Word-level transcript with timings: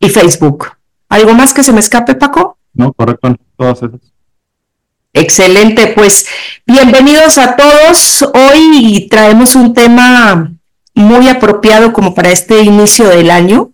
y 0.00 0.08
Facebook. 0.08 0.72
¿Algo 1.08 1.34
más 1.34 1.54
que 1.54 1.62
se 1.62 1.72
me 1.72 1.78
escape, 1.78 2.16
Paco? 2.16 2.58
No, 2.72 2.92
correcto, 2.92 3.36
todas 3.56 3.78
esas. 3.78 4.00
Excelente, 5.12 5.92
pues 5.94 6.26
bienvenidos 6.66 7.38
a 7.38 7.54
todos. 7.54 8.28
Hoy 8.34 9.06
traemos 9.08 9.54
un 9.54 9.72
tema 9.72 10.53
muy 10.94 11.28
apropiado 11.28 11.92
como 11.92 12.14
para 12.14 12.30
este 12.30 12.62
inicio 12.62 13.08
del 13.08 13.30
año. 13.30 13.72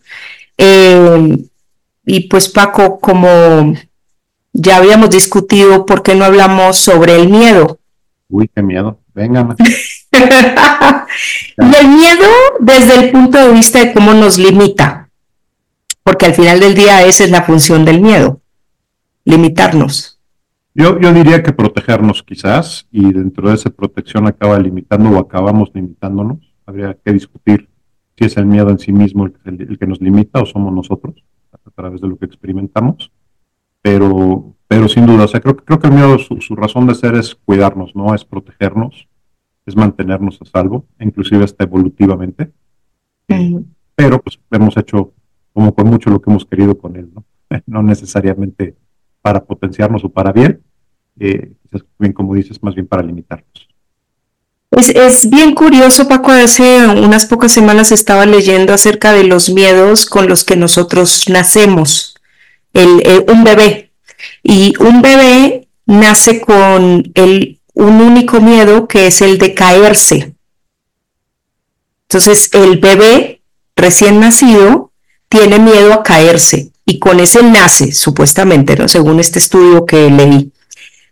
Eh, 0.58 1.36
y 2.06 2.28
pues 2.28 2.48
Paco, 2.48 2.98
como 2.98 3.74
ya 4.52 4.76
habíamos 4.76 5.10
discutido, 5.10 5.86
¿por 5.86 6.02
qué 6.02 6.14
no 6.14 6.24
hablamos 6.24 6.76
sobre 6.78 7.16
el 7.16 7.28
miedo? 7.28 7.78
Uy, 8.28 8.50
qué 8.54 8.62
miedo. 8.62 8.98
Venga. 9.14 9.56
y 10.12 11.74
el 11.74 11.88
miedo 11.88 12.26
desde 12.60 12.94
el 12.94 13.10
punto 13.10 13.38
de 13.38 13.52
vista 13.52 13.78
de 13.80 13.92
cómo 13.92 14.14
nos 14.14 14.38
limita, 14.38 15.08
porque 16.02 16.26
al 16.26 16.34
final 16.34 16.60
del 16.60 16.74
día 16.74 17.04
esa 17.04 17.24
es 17.24 17.30
la 17.30 17.42
función 17.42 17.84
del 17.84 18.00
miedo, 18.00 18.40
limitarnos. 19.24 20.18
Yo, 20.74 20.98
yo 21.00 21.12
diría 21.12 21.42
que 21.42 21.52
protegernos 21.52 22.22
quizás, 22.22 22.86
y 22.90 23.12
dentro 23.12 23.48
de 23.48 23.56
esa 23.56 23.70
protección 23.70 24.26
acaba 24.26 24.58
limitando 24.58 25.10
o 25.10 25.18
acabamos 25.18 25.70
limitándonos. 25.74 26.38
Habría 26.70 26.96
que 27.04 27.12
discutir 27.12 27.68
si 28.16 28.26
es 28.26 28.36
el 28.36 28.46
miedo 28.46 28.70
en 28.70 28.78
sí 28.78 28.92
mismo 28.92 29.26
el, 29.26 29.76
que 29.76 29.86
nos 29.88 30.00
limita 30.00 30.40
o 30.40 30.46
somos 30.46 30.72
nosotros 30.72 31.24
a 31.52 31.70
través 31.70 32.00
de 32.00 32.06
lo 32.06 32.16
que 32.16 32.26
experimentamos. 32.26 33.10
Pero, 33.82 34.54
pero 34.68 34.88
sin 34.88 35.04
duda, 35.04 35.24
o 35.24 35.28
sea, 35.28 35.40
creo, 35.40 35.56
creo 35.56 35.80
que 35.80 35.88
el 35.88 35.94
miedo, 35.94 36.16
su, 36.18 36.40
su 36.40 36.54
razón 36.54 36.86
de 36.86 36.94
ser 36.94 37.16
es 37.16 37.34
cuidarnos, 37.34 37.96
¿no? 37.96 38.14
Es 38.14 38.24
protegernos, 38.24 39.08
es 39.66 39.74
mantenernos 39.74 40.40
a 40.40 40.44
salvo, 40.44 40.86
inclusive 41.00 41.42
hasta 41.42 41.64
evolutivamente. 41.64 42.52
Pero 43.96 44.22
pues 44.22 44.38
hemos 44.52 44.76
hecho 44.76 45.12
como 45.52 45.74
con 45.74 45.88
mucho 45.88 46.08
lo 46.10 46.20
que 46.20 46.30
hemos 46.30 46.44
querido 46.44 46.78
con 46.78 46.94
él, 46.94 47.10
¿no? 47.12 47.24
no 47.66 47.82
necesariamente 47.82 48.76
para 49.22 49.44
potenciarnos 49.44 50.04
o 50.04 50.08
para 50.08 50.30
bien, 50.30 50.62
eh, 51.18 51.52
bien 51.98 52.12
como 52.12 52.34
dices, 52.34 52.62
más 52.62 52.76
bien 52.76 52.86
para 52.86 53.02
limitarnos. 53.02 53.69
Es, 54.70 54.88
es, 54.90 55.30
bien 55.30 55.54
curioso, 55.54 56.06
Paco, 56.06 56.30
hace 56.30 56.86
unas 56.86 57.26
pocas 57.26 57.52
semanas 57.52 57.90
estaba 57.90 58.24
leyendo 58.24 58.72
acerca 58.72 59.12
de 59.12 59.24
los 59.24 59.50
miedos 59.50 60.06
con 60.06 60.28
los 60.28 60.44
que 60.44 60.56
nosotros 60.56 61.28
nacemos, 61.28 62.14
el, 62.72 63.24
un 63.28 63.42
bebé. 63.42 63.90
Y 64.42 64.74
un 64.78 65.02
bebé 65.02 65.68
nace 65.86 66.40
con 66.40 67.10
el, 67.14 67.58
un 67.74 68.00
único 68.00 68.40
miedo 68.40 68.86
que 68.86 69.08
es 69.08 69.22
el 69.22 69.38
de 69.38 69.54
caerse. 69.54 70.34
Entonces, 72.02 72.50
el 72.52 72.78
bebé 72.78 73.42
recién 73.74 74.20
nacido 74.20 74.92
tiene 75.28 75.58
miedo 75.58 75.92
a 75.92 76.02
caerse 76.02 76.70
y 76.84 76.98
con 76.98 77.20
ese 77.20 77.42
nace, 77.42 77.92
supuestamente, 77.92 78.76
¿no? 78.76 78.88
según 78.88 79.20
este 79.20 79.38
estudio 79.38 79.86
que 79.86 80.10
leí. 80.10 80.52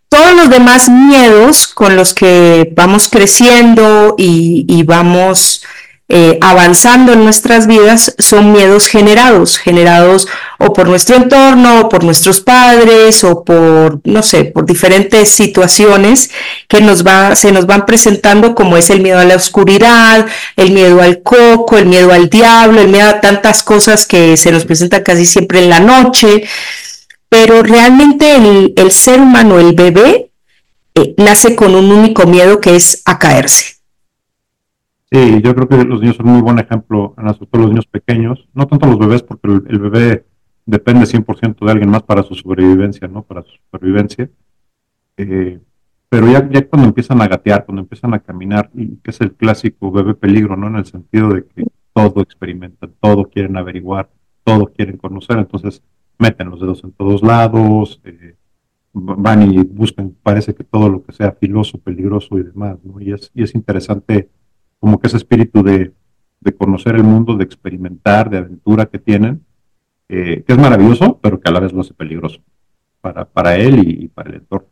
Todos 0.08 0.34
los 0.34 0.48
demás 0.48 0.88
miedos 0.88 1.66
con 1.66 1.94
los 1.94 2.14
que 2.14 2.72
vamos 2.74 3.08
creciendo 3.08 4.14
y, 4.16 4.82
vamos 4.84 5.62
eh, 6.08 6.38
avanzando 6.40 7.12
en 7.12 7.24
nuestras 7.24 7.66
vidas 7.66 8.14
son 8.18 8.52
miedos 8.52 8.86
generados, 8.86 9.58
generados 9.58 10.26
o 10.58 10.72
por 10.72 10.88
nuestro 10.88 11.16
entorno, 11.16 11.80
o 11.80 11.88
por 11.90 12.04
nuestros 12.04 12.40
padres, 12.40 13.22
o 13.22 13.44
por, 13.44 14.00
no 14.04 14.22
sé, 14.22 14.46
por 14.46 14.64
diferentes 14.64 15.28
situaciones 15.28 16.30
que 16.66 16.80
nos 16.80 17.06
va, 17.06 17.36
se 17.36 17.52
nos 17.52 17.66
van 17.66 17.84
presentando, 17.84 18.54
como 18.54 18.78
es 18.78 18.88
el 18.88 19.00
miedo 19.00 19.18
a 19.18 19.24
la 19.24 19.36
oscuridad, 19.36 20.26
el 20.56 20.72
miedo 20.72 21.02
al 21.02 21.22
coco, 21.22 21.76
el 21.76 21.84
miedo 21.84 22.14
al 22.14 22.30
diablo, 22.30 22.80
el 22.80 22.88
miedo 22.88 23.10
a 23.10 23.20
tantas 23.20 23.62
cosas 23.62 24.06
que 24.06 24.38
se 24.38 24.50
nos 24.50 24.64
presentan 24.64 25.02
casi 25.02 25.26
siempre 25.26 25.62
en 25.62 25.68
la 25.68 25.80
noche. 25.80 26.44
Pero 27.28 27.62
realmente 27.62 28.72
el, 28.76 28.90
ser 28.90 29.20
humano, 29.20 29.58
el 29.58 29.74
bebé, 29.74 30.30
eh, 30.94 31.14
nace 31.18 31.54
con 31.54 31.74
un 31.74 31.92
único 31.92 32.26
miedo 32.26 32.60
que 32.60 32.74
es 32.74 33.02
a 33.04 33.18
caerse 33.18 33.78
Sí, 35.10 35.40
yo 35.42 35.54
creo 35.54 35.68
que 35.68 35.84
los 35.84 36.00
niños 36.00 36.16
son 36.16 36.26
un 36.26 36.32
muy 36.34 36.42
buen 36.42 36.58
ejemplo, 36.58 37.14
sobre 37.16 37.46
todo 37.46 37.62
los 37.62 37.70
niños 37.70 37.86
pequeños, 37.86 38.46
no 38.52 38.66
tanto 38.66 38.86
los 38.86 38.98
bebés, 38.98 39.22
porque 39.22 39.48
el, 39.48 39.78
bebé 39.78 40.26
depende 40.66 41.06
100% 41.06 41.64
de 41.64 41.72
alguien 41.72 41.88
más 41.88 42.02
para 42.02 42.22
su 42.22 42.34
sobrevivencia, 42.34 43.08
¿no? 43.08 43.22
Para 43.22 43.42
su 43.42 43.52
supervivencia. 43.52 44.28
Eh, 45.16 45.58
pero 46.10 46.30
ya, 46.30 46.46
ya 46.50 46.66
cuando 46.68 46.88
empiezan 46.88 47.22
a 47.22 47.28
gatear, 47.28 47.64
cuando 47.64 47.80
empiezan 47.82 48.12
a 48.12 48.18
caminar, 48.18 48.70
que 49.02 49.10
es 49.10 49.20
el 49.22 49.32
clásico 49.32 49.90
bebé 49.90 50.14
peligro, 50.14 50.56
¿no? 50.56 50.66
En 50.66 50.76
el 50.76 50.84
sentido 50.84 51.30
de 51.30 51.44
que 51.46 51.64
todo 51.94 52.20
experimentan, 52.20 52.92
todo 53.00 53.24
quieren 53.24 53.56
averiguar, 53.56 54.10
todo 54.44 54.66
quieren 54.66 54.98
conocer, 54.98 55.38
entonces 55.38 55.82
meten 56.18 56.50
los 56.50 56.60
dedos 56.60 56.82
en 56.84 56.92
todos 56.92 57.22
lados, 57.22 58.00
eh, 58.04 58.34
van 58.92 59.50
y 59.50 59.58
buscan, 59.58 60.14
parece 60.22 60.54
que 60.54 60.64
todo 60.64 60.88
lo 60.88 61.04
que 61.04 61.12
sea 61.12 61.32
filoso, 61.32 61.78
peligroso 61.78 62.38
y 62.38 62.42
demás, 62.42 62.78
¿no? 62.82 63.00
Y 63.00 63.12
es, 63.12 63.30
y 63.34 63.42
es 63.42 63.54
interesante 63.54 64.28
como 64.80 65.00
que 65.00 65.06
ese 65.06 65.16
espíritu 65.16 65.62
de, 65.62 65.92
conocer 66.56 66.96
el 66.96 67.04
mundo, 67.04 67.36
de 67.36 67.44
experimentar, 67.44 68.30
de 68.30 68.38
aventura 68.38 68.86
que 68.86 68.98
tienen, 68.98 69.44
eh, 70.08 70.42
que 70.46 70.52
es 70.54 70.58
maravilloso, 70.58 71.18
pero 71.20 71.38
que 71.38 71.48
a 71.48 71.52
la 71.52 71.60
vez 71.60 71.72
lo 71.72 71.82
hace 71.82 71.92
peligroso 71.92 72.40
para, 73.02 73.26
para 73.26 73.56
él 73.56 73.86
y, 73.86 74.08
para 74.08 74.30
el 74.30 74.36
entorno. 74.36 74.68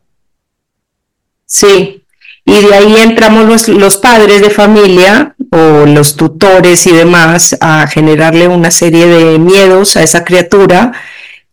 Sí, 1.45 2.03
y 2.47 2.63
de 2.63 2.75
ahí 2.75 2.97
entramos 2.97 3.45
los, 3.45 3.69
los, 3.69 3.99
padres 3.99 4.41
de 4.41 4.51
familia 4.51 5.37
o 5.51 5.84
los 5.84 6.17
tutores 6.17 6.87
y 6.87 6.93
demás 6.93 7.57
a 7.61 7.87
generarle 7.87 8.49
una 8.49 8.71
serie 8.71 9.07
de 9.07 9.39
miedos 9.39 9.97
a 9.97 10.03
esa 10.03 10.25
criatura 10.25 10.93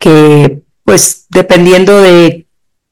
que, 0.03 0.64
pues, 0.84 1.28
dependiendo 1.30 2.02
de 2.02 2.46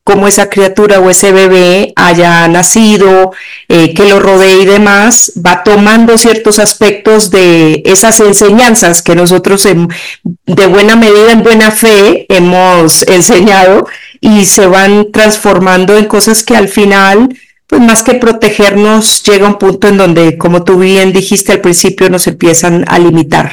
cómo 0.05 0.27
esa 0.27 0.49
criatura 0.49 1.01
o 1.01 1.09
ese 1.09 1.33
bebé 1.33 1.91
haya 1.97 2.47
nacido, 2.47 3.33
eh, 3.67 3.93
que 3.93 4.07
lo 4.07 4.21
rodee 4.21 4.61
y 4.61 4.65
demás, 4.65 5.33
va 5.45 5.61
tomando 5.63 6.17
ciertos 6.17 6.57
aspectos 6.57 7.31
de 7.31 7.83
esas 7.85 8.21
enseñanzas 8.21 9.01
que 9.01 9.13
nosotros 9.13 9.63
de 9.63 10.67
buena 10.67 10.95
medida, 10.95 11.33
en 11.33 11.43
buena 11.43 11.69
fe, 11.69 12.25
hemos 12.29 13.05
enseñado 13.09 13.87
y 14.21 14.45
se 14.45 14.67
van 14.67 15.11
transformando 15.11 15.97
en 15.97 16.05
cosas 16.05 16.43
que 16.43 16.55
al 16.55 16.69
final, 16.69 17.27
pues 17.67 17.81
más 17.81 18.03
que 18.03 18.15
protegernos, 18.15 19.21
llega 19.23 19.47
un 19.47 19.57
punto 19.59 19.89
en 19.89 19.97
donde, 19.97 20.37
como 20.37 20.63
tú 20.63 20.79
bien 20.79 21.11
dijiste 21.11 21.51
al 21.51 21.59
principio, 21.59 22.09
nos 22.09 22.25
empiezan 22.25 22.85
a 22.87 22.97
limitar. 22.99 23.51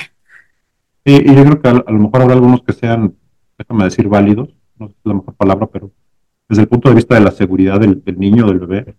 y 1.05 1.35
yo 1.35 1.43
creo 1.43 1.61
que 1.61 1.69
a, 1.69 1.73
lo 1.73 1.99
mejor 1.99 2.23
habrá 2.23 2.35
algunos 2.35 2.63
que 2.63 2.73
sean, 2.73 3.15
déjame 3.59 3.85
decir, 3.85 4.09
válidos, 4.09 4.49
no 4.79 4.87
es 4.87 4.95
la 5.05 5.15
mejor 5.15 5.35
palabra, 5.35 5.67
pero 5.67 5.91
desde 6.49 6.63
el 6.63 6.69
punto 6.69 6.89
de 6.89 6.95
vista 6.95 7.15
de 7.17 7.21
la 7.21 7.31
seguridad 7.31 7.81
del, 7.81 8.03
niño, 8.17 8.47
del 8.47 8.61
bebé, 8.61 8.97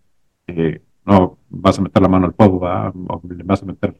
eh, 0.47 0.81
no 1.05 1.37
vas 1.49 1.79
a 1.79 1.81
meter 1.81 2.01
la 2.01 2.09
mano 2.09 2.27
al 2.27 2.33
fuego, 2.33 2.61
o 2.63 3.21
le 3.27 3.43
vas 3.43 3.63
a 3.63 3.65
meter 3.65 3.95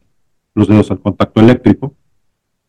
los 0.54 0.68
dedos 0.68 0.92
al 0.92 1.00
contacto 1.00 1.40
eléctrico, 1.40 1.96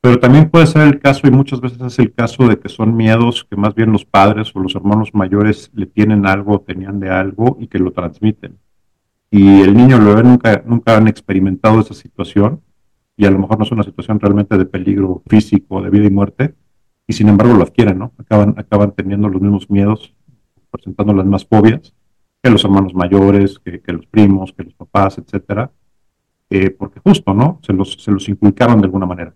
pero 0.00 0.18
también 0.18 0.48
puede 0.48 0.66
ser 0.66 0.86
el 0.86 0.98
caso, 0.98 1.26
y 1.26 1.30
muchas 1.30 1.60
veces 1.60 1.80
es 1.82 1.98
el 1.98 2.14
caso 2.14 2.48
de 2.48 2.58
que 2.58 2.70
son 2.70 2.96
miedos 2.96 3.44
que 3.44 3.56
más 3.56 3.74
bien 3.74 3.92
los 3.92 4.06
padres 4.06 4.54
o 4.54 4.60
los 4.60 4.74
hermanos 4.74 5.10
mayores 5.12 5.70
le 5.74 5.84
tienen 5.84 6.26
algo, 6.26 6.60
tenían 6.60 7.00
de 7.00 7.10
algo 7.10 7.58
y 7.60 7.66
que 7.66 7.78
lo 7.78 7.92
transmiten. 7.92 8.56
Y 9.30 9.60
el 9.60 9.76
niño 9.76 9.96
o 9.96 9.98
el 9.98 10.06
bebé 10.06 10.22
nunca, 10.22 10.62
nunca 10.64 10.96
han 10.96 11.06
experimentado 11.06 11.80
esa 11.80 11.92
situación, 11.92 12.62
y 13.16 13.26
a 13.26 13.30
lo 13.30 13.38
mejor 13.38 13.58
no 13.58 13.64
es 13.64 13.72
una 13.72 13.82
situación 13.82 14.18
realmente 14.18 14.56
de 14.56 14.64
peligro 14.64 15.22
físico, 15.26 15.82
de 15.82 15.90
vida 15.90 16.06
y 16.06 16.10
muerte, 16.10 16.54
y 17.10 17.12
sin 17.12 17.28
embargo 17.28 17.54
lo 17.54 17.64
adquieren, 17.64 17.98
¿no? 17.98 18.12
Acaban, 18.18 18.54
acaban 18.56 18.92
teniendo 18.92 19.28
los 19.28 19.42
mismos 19.42 19.68
miedos 19.68 20.14
presentando 20.70 21.12
las 21.12 21.26
más 21.26 21.44
fobias 21.44 21.92
que 22.40 22.50
los 22.50 22.62
hermanos 22.62 22.94
mayores, 22.94 23.58
que, 23.58 23.82
los 23.92 24.06
primos, 24.06 24.52
que 24.52 24.62
los 24.62 24.74
papás, 24.74 25.18
etcétera, 25.18 25.72
eh, 26.50 26.70
porque 26.70 27.00
justo, 27.00 27.34
¿no? 27.34 27.58
Se 27.62 27.72
los, 27.72 27.94
se 27.94 28.12
los 28.12 28.28
inculcaron 28.28 28.80
de 28.80 28.84
alguna 28.84 29.06
manera. 29.06 29.34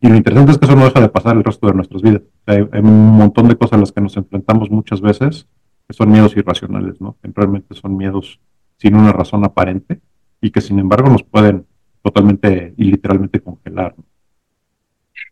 Y 0.00 0.08
lo 0.08 0.14
interesante 0.14 0.52
es 0.52 0.58
que 0.58 0.66
eso 0.66 0.76
no 0.76 0.84
deja 0.84 1.00
de 1.00 1.08
pasar 1.08 1.36
el 1.36 1.42
resto 1.42 1.66
de 1.66 1.74
nuestras 1.74 2.02
vidas. 2.02 2.22
hay, 2.46 2.60
un 2.60 3.18
montón 3.18 3.48
de 3.48 3.56
cosas 3.56 3.72
a 3.72 3.80
las 3.80 3.90
que 3.90 4.00
nos 4.00 4.16
enfrentamos 4.16 4.70
muchas 4.70 5.00
veces 5.00 5.48
que 5.88 5.94
son 5.94 6.12
miedos 6.12 6.36
irracionales, 6.36 7.00
¿no? 7.00 7.16
Que 7.20 7.32
realmente 7.34 7.74
son 7.74 7.96
miedos 7.96 8.38
sin 8.76 8.94
una 8.94 9.10
razón 9.10 9.44
aparente 9.44 10.00
y 10.40 10.52
que 10.52 10.60
sin 10.60 10.78
embargo 10.78 11.10
nos 11.10 11.24
pueden 11.24 11.66
totalmente 12.00 12.74
y 12.76 12.84
literalmente 12.84 13.40
congelar. 13.40 13.96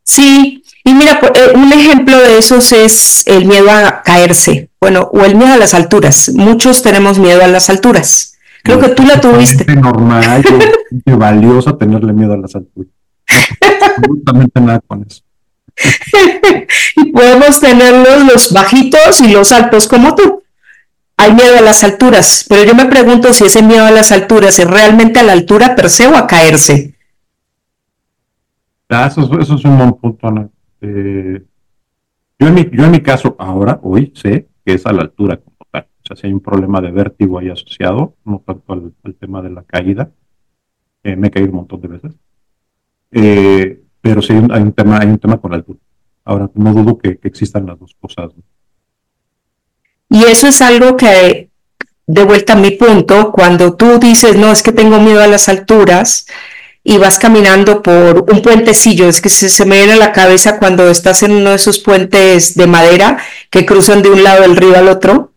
Sí, 0.02 0.62
y 0.84 0.94
mira, 0.94 1.18
eh, 1.34 1.52
un 1.54 1.72
ejemplo 1.72 2.16
de 2.18 2.38
esos 2.38 2.72
es 2.72 3.26
el 3.26 3.44
miedo 3.44 3.70
a 3.70 4.02
caerse, 4.02 4.70
bueno, 4.80 5.10
o 5.12 5.24
el 5.24 5.34
miedo 5.34 5.52
a 5.52 5.56
las 5.56 5.74
alturas. 5.74 6.30
Muchos 6.34 6.82
tenemos 6.82 7.18
miedo 7.18 7.42
a 7.42 7.48
las 7.48 7.68
alturas. 7.70 8.38
Creo 8.62 8.80
que 8.80 8.88
tú 8.90 9.04
la 9.04 9.20
tuviste. 9.20 9.64
Es 9.68 9.76
normal, 9.76 10.44
es 11.04 11.18
valioso 11.18 11.76
tenerle 11.76 12.12
miedo 12.12 12.34
a 12.34 12.36
las 12.36 12.54
alturas. 12.54 12.90
absolutamente 13.96 14.60
nada 14.60 14.80
con 14.86 15.04
eso. 15.08 15.22
y 16.96 17.12
podemos 17.12 17.60
tenerlos 17.60 18.24
los 18.24 18.52
bajitos 18.52 19.20
y 19.20 19.28
los 19.28 19.52
altos 19.52 19.88
como 19.88 20.14
tú. 20.14 20.42
Hay 21.16 21.32
miedo 21.32 21.56
a 21.58 21.62
las 21.62 21.82
alturas, 21.82 22.44
pero 22.48 22.64
yo 22.64 22.74
me 22.74 22.86
pregunto 22.86 23.32
si 23.32 23.44
ese 23.44 23.62
miedo 23.62 23.86
a 23.86 23.90
las 23.90 24.12
alturas 24.12 24.58
es 24.58 24.66
realmente 24.68 25.18
a 25.18 25.22
la 25.22 25.32
altura 25.32 25.74
per 25.74 25.88
se 25.88 26.06
o 26.06 26.16
a 26.16 26.26
caerse. 26.26 26.95
Ah, 28.88 29.06
eso, 29.06 29.40
es 29.40 29.64
un 29.64 29.78
buen 29.78 29.92
punto. 29.94 30.50
Eh, 30.80 31.42
yo, 32.38 32.46
en 32.46 32.54
mi, 32.54 32.68
yo 32.70 32.84
en 32.84 32.90
mi 32.90 33.00
caso, 33.00 33.34
ahora, 33.38 33.80
hoy, 33.82 34.12
sé 34.14 34.48
que 34.64 34.74
es 34.74 34.86
a 34.86 34.92
la 34.92 35.02
altura 35.02 35.38
como 35.38 35.56
tal. 35.70 35.82
O 35.82 36.06
sea, 36.06 36.16
si 36.16 36.26
hay 36.26 36.32
un 36.32 36.40
problema 36.40 36.80
de 36.80 36.90
vértigo 36.90 37.38
ahí 37.38 37.48
asociado, 37.48 38.14
no 38.24 38.42
tanto 38.46 38.72
al, 38.72 39.14
tema 39.14 39.42
de 39.42 39.50
la 39.50 39.62
caída. 39.62 40.10
Eh, 41.02 41.16
me 41.16 41.28
he 41.28 41.30
caído 41.30 41.50
un 41.50 41.56
montón 41.56 41.80
de 41.80 41.88
veces. 41.88 42.12
Eh, 43.10 43.82
pero 44.00 44.22
sí 44.22 44.32
hay 44.32 44.62
un, 44.62 44.72
tema, 44.72 44.98
hay 44.98 45.08
un 45.08 45.18
tema 45.18 45.38
con 45.40 45.50
la 45.50 45.56
altura. 45.58 45.78
Ahora, 46.24 46.50
no 46.54 46.72
dudo 46.72 46.98
que, 46.98 47.18
existan 47.22 47.66
las 47.66 47.78
dos 47.78 47.96
cosas. 48.00 48.32
Y 50.08 50.22
eso 50.24 50.48
es 50.48 50.62
algo 50.62 50.96
que, 50.96 51.50
de 52.06 52.24
vuelta 52.24 52.52
a 52.52 52.56
mi 52.56 52.72
punto, 52.72 53.32
cuando 53.32 53.74
tú 53.74 53.98
dices, 53.98 54.36
no, 54.36 54.52
es 54.52 54.62
que 54.62 54.72
tengo 54.72 55.00
miedo 55.00 55.20
a 55.20 55.26
las 55.26 55.48
alturas, 55.48 56.26
y 56.88 56.98
vas 56.98 57.18
caminando 57.18 57.82
por 57.82 58.26
un 58.30 58.42
puentecillo, 58.42 59.08
es 59.08 59.20
que 59.20 59.28
se, 59.28 59.66
me 59.66 59.78
viene 59.78 59.94
a 59.94 59.96
la 59.96 60.12
cabeza 60.12 60.60
cuando 60.60 60.88
estás 60.88 61.24
en 61.24 61.32
uno 61.32 61.50
de 61.50 61.56
esos 61.56 61.80
puentes 61.80 62.54
de 62.54 62.68
madera 62.68 63.18
que 63.50 63.66
cruzan 63.66 64.02
de 64.02 64.10
un 64.10 64.22
lado 64.22 64.42
del 64.42 64.54
río 64.54 64.76
al 64.76 64.86
otro. 64.86 65.32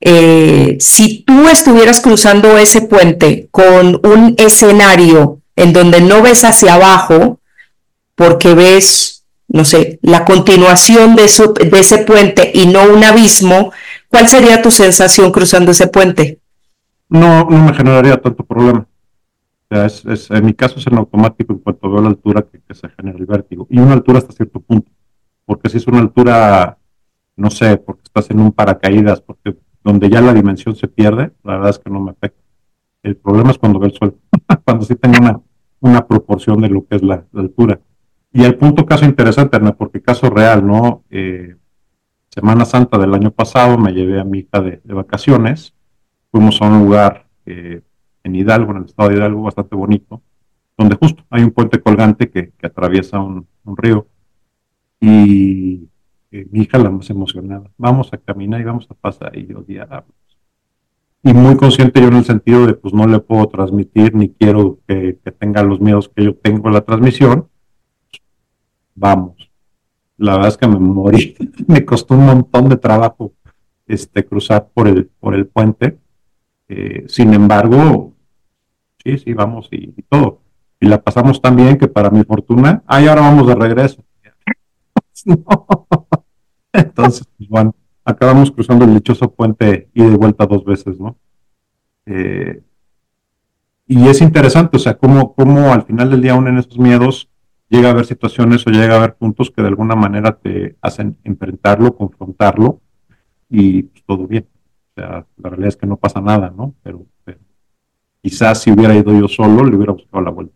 Eh, 0.00 0.76
si 0.80 1.22
tú 1.22 1.48
estuvieras 1.48 2.00
cruzando 2.00 2.58
ese 2.58 2.82
puente 2.82 3.46
con 3.52 4.00
un 4.04 4.34
escenario 4.38 5.38
en 5.54 5.72
donde 5.72 6.00
no 6.00 6.20
ves 6.20 6.42
hacia 6.42 6.74
abajo, 6.74 7.38
porque 8.16 8.54
ves, 8.54 9.22
no 9.46 9.64
sé, 9.64 10.00
la 10.02 10.24
continuación 10.24 11.14
de, 11.14 11.30
de 11.64 11.78
ese 11.78 11.98
puente 11.98 12.50
y 12.52 12.66
no 12.66 12.82
un 12.82 13.04
abismo, 13.04 13.72
¿cuál 14.08 14.26
sería 14.26 14.62
tu 14.62 14.72
sensación 14.72 15.30
cruzando 15.30 15.70
ese 15.70 15.86
puente? 15.86 16.40
No, 17.08 17.48
no 17.48 17.66
me 17.66 17.72
generaría 17.72 18.16
tanto 18.16 18.44
problema 18.44 18.84
es, 19.70 20.30
en 20.30 20.44
mi 20.44 20.54
caso 20.54 20.78
es 20.78 20.86
en 20.86 20.96
automático 20.96 21.52
en 21.52 21.58
cuanto 21.58 21.90
veo 21.90 22.02
la 22.02 22.08
altura 22.08 22.42
que, 22.42 22.74
se 22.74 22.88
genera 22.90 23.18
el 23.18 23.26
vértigo. 23.26 23.66
Y 23.70 23.78
una 23.78 23.94
altura 23.94 24.18
hasta 24.18 24.32
cierto 24.32 24.60
punto. 24.60 24.90
Porque 25.44 25.68
si 25.68 25.78
es 25.78 25.86
una 25.86 26.00
altura, 26.00 26.78
no 27.36 27.50
sé, 27.50 27.76
porque 27.76 28.02
estás 28.04 28.30
en 28.30 28.40
un 28.40 28.52
paracaídas, 28.52 29.20
porque 29.20 29.56
donde 29.82 30.08
ya 30.10 30.20
la 30.20 30.34
dimensión 30.34 30.74
se 30.74 30.88
pierde, 30.88 31.32
la 31.44 31.54
verdad 31.54 31.70
es 31.70 31.78
que 31.78 31.90
no 31.90 32.00
me 32.00 32.10
afecta. 32.10 32.42
El 33.02 33.16
problema 33.16 33.50
es 33.50 33.58
cuando 33.58 33.78
veo 33.78 33.88
el 33.88 33.94
suelo, 33.94 34.16
cuando 34.64 34.84
sí 34.84 34.96
tengo 34.96 35.16
una, 35.20 35.40
una 35.80 36.06
proporción 36.06 36.60
de 36.60 36.68
lo 36.68 36.86
que 36.86 36.96
es 36.96 37.02
la, 37.02 37.24
altura. 37.34 37.80
Y 38.32 38.44
el 38.44 38.56
punto 38.56 38.84
caso 38.84 39.04
interesante, 39.04 39.56
Ana, 39.56 39.72
porque 39.72 40.02
caso 40.02 40.28
real, 40.28 40.66
¿no? 40.66 41.04
Eh, 41.10 41.56
Semana 42.28 42.66
Santa 42.66 42.98
del 42.98 43.14
año 43.14 43.30
pasado 43.30 43.78
me 43.78 43.92
llevé 43.92 44.20
a 44.20 44.24
mi 44.24 44.40
hija 44.40 44.60
de, 44.60 44.80
vacaciones, 44.84 45.72
fuimos 46.30 46.60
a 46.60 46.66
un 46.66 46.80
lugar 46.80 47.26
eh, 47.46 47.80
en 48.26 48.34
Hidalgo, 48.34 48.72
en 48.72 48.78
el 48.78 48.84
estado 48.86 49.08
de 49.08 49.16
Hidalgo, 49.16 49.42
bastante 49.42 49.76
bonito, 49.76 50.20
donde 50.76 50.96
justo 50.96 51.22
hay 51.30 51.44
un 51.44 51.52
puente 51.52 51.80
colgante 51.80 52.28
que, 52.28 52.52
atraviesa 52.60 53.20
un, 53.20 53.46
río. 53.76 54.08
Y 55.00 55.88
eh, 56.32 56.46
mi 56.50 56.62
hija 56.62 56.78
la 56.78 56.90
más 56.90 57.08
emocionada, 57.08 57.70
vamos 57.78 58.12
a 58.12 58.18
caminar 58.18 58.60
y 58.60 58.64
vamos 58.64 58.88
a 58.90 58.94
pasar, 58.94 59.36
y 59.38 59.46
yo, 59.46 59.62
diablos. 59.62 60.12
Y 61.22 61.32
muy 61.32 61.56
consciente 61.56 62.00
yo 62.00 62.08
en 62.08 62.16
el 62.16 62.24
sentido 62.24 62.66
de, 62.66 62.74
pues 62.74 62.92
no 62.92 63.06
le 63.06 63.20
puedo 63.20 63.46
transmitir, 63.46 64.14
ni 64.14 64.30
quiero 64.30 64.80
que, 64.88 65.18
tenga 65.38 65.62
los 65.62 65.80
miedos 65.80 66.08
que 66.08 66.24
yo 66.24 66.34
tengo 66.34 66.66
en 66.66 66.74
la 66.74 66.80
transmisión. 66.80 67.48
Vamos. 68.96 69.50
La 70.16 70.32
verdad 70.32 70.48
es 70.48 70.56
que 70.56 70.66
me 70.66 70.80
morí, 70.80 71.36
me 71.68 71.84
costó 71.84 72.14
un 72.14 72.26
montón 72.26 72.68
de 72.68 72.76
trabajo 72.76 73.34
este, 73.86 74.24
cruzar 74.24 74.68
por 74.74 74.88
el, 74.88 75.06
por 75.20 75.34
el 75.34 75.46
puente. 75.46 75.98
Eh, 76.68 77.04
sin 77.06 77.32
embargo, 77.32 78.15
sí, 79.06 79.18
sí, 79.18 79.34
vamos 79.34 79.68
y, 79.70 80.02
todo. 80.08 80.40
Y 80.80 80.86
la 80.86 81.00
pasamos 81.00 81.40
tan 81.40 81.56
bien 81.56 81.78
que 81.78 81.88
para 81.88 82.10
mi 82.10 82.24
fortuna, 82.24 82.82
ay, 82.86 83.06
ahora 83.06 83.22
vamos 83.22 83.46
de 83.46 83.54
regreso. 83.54 84.04
Entonces, 86.72 87.26
pues 87.38 87.48
bueno, 87.48 87.74
acabamos 88.04 88.50
cruzando 88.50 88.84
el 88.84 88.94
dichoso 88.94 89.32
puente 89.32 89.88
y 89.94 90.02
de 90.02 90.16
vuelta 90.16 90.46
dos 90.46 90.64
veces, 90.64 90.98
¿no? 90.98 91.16
Eh, 92.06 92.62
y 93.86 94.08
es 94.08 94.20
interesante, 94.20 94.76
o 94.76 94.80
sea, 94.80 94.98
cómo, 94.98 95.34
cómo 95.34 95.72
al 95.72 95.84
final 95.84 96.10
del 96.10 96.20
día, 96.20 96.32
aún 96.32 96.48
en 96.48 96.58
esos 96.58 96.78
miedos, 96.78 97.30
llega 97.68 97.88
a 97.88 97.90
haber 97.92 98.04
situaciones 98.04 98.66
o 98.66 98.70
llega 98.70 98.94
a 98.94 98.98
haber 98.98 99.14
puntos 99.14 99.50
que 99.50 99.62
de 99.62 99.68
alguna 99.68 99.94
manera 99.94 100.36
te 100.36 100.76
hacen 100.82 101.16
enfrentarlo, 101.24 101.96
confrontarlo 101.96 102.80
y 103.48 103.84
pues, 103.84 104.04
todo 104.04 104.26
bien. 104.26 104.48
O 104.96 105.00
sea, 105.00 105.26
la 105.36 105.50
realidad 105.50 105.68
es 105.68 105.76
que 105.76 105.86
no 105.86 105.96
pasa 105.96 106.20
nada, 106.20 106.52
¿no? 106.56 106.74
pero 106.82 107.06
Quizás 108.26 108.60
si 108.60 108.72
hubiera 108.72 108.92
ido 108.92 109.16
yo 109.16 109.28
solo, 109.28 109.64
le 109.64 109.76
hubiera 109.76 109.92
buscado 109.92 110.20
la 110.20 110.32
vuelta. 110.32 110.52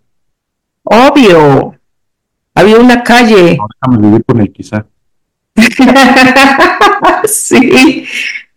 Obvio. 0.83 1.73
Había 2.53 2.79
una 2.79 3.05
calle. 3.05 3.57
No, 3.57 3.69
déjame 3.81 4.09
vivir 4.09 4.25
con 4.25 4.41
él, 4.41 4.53
quizá. 4.53 4.87
sí, 7.27 8.07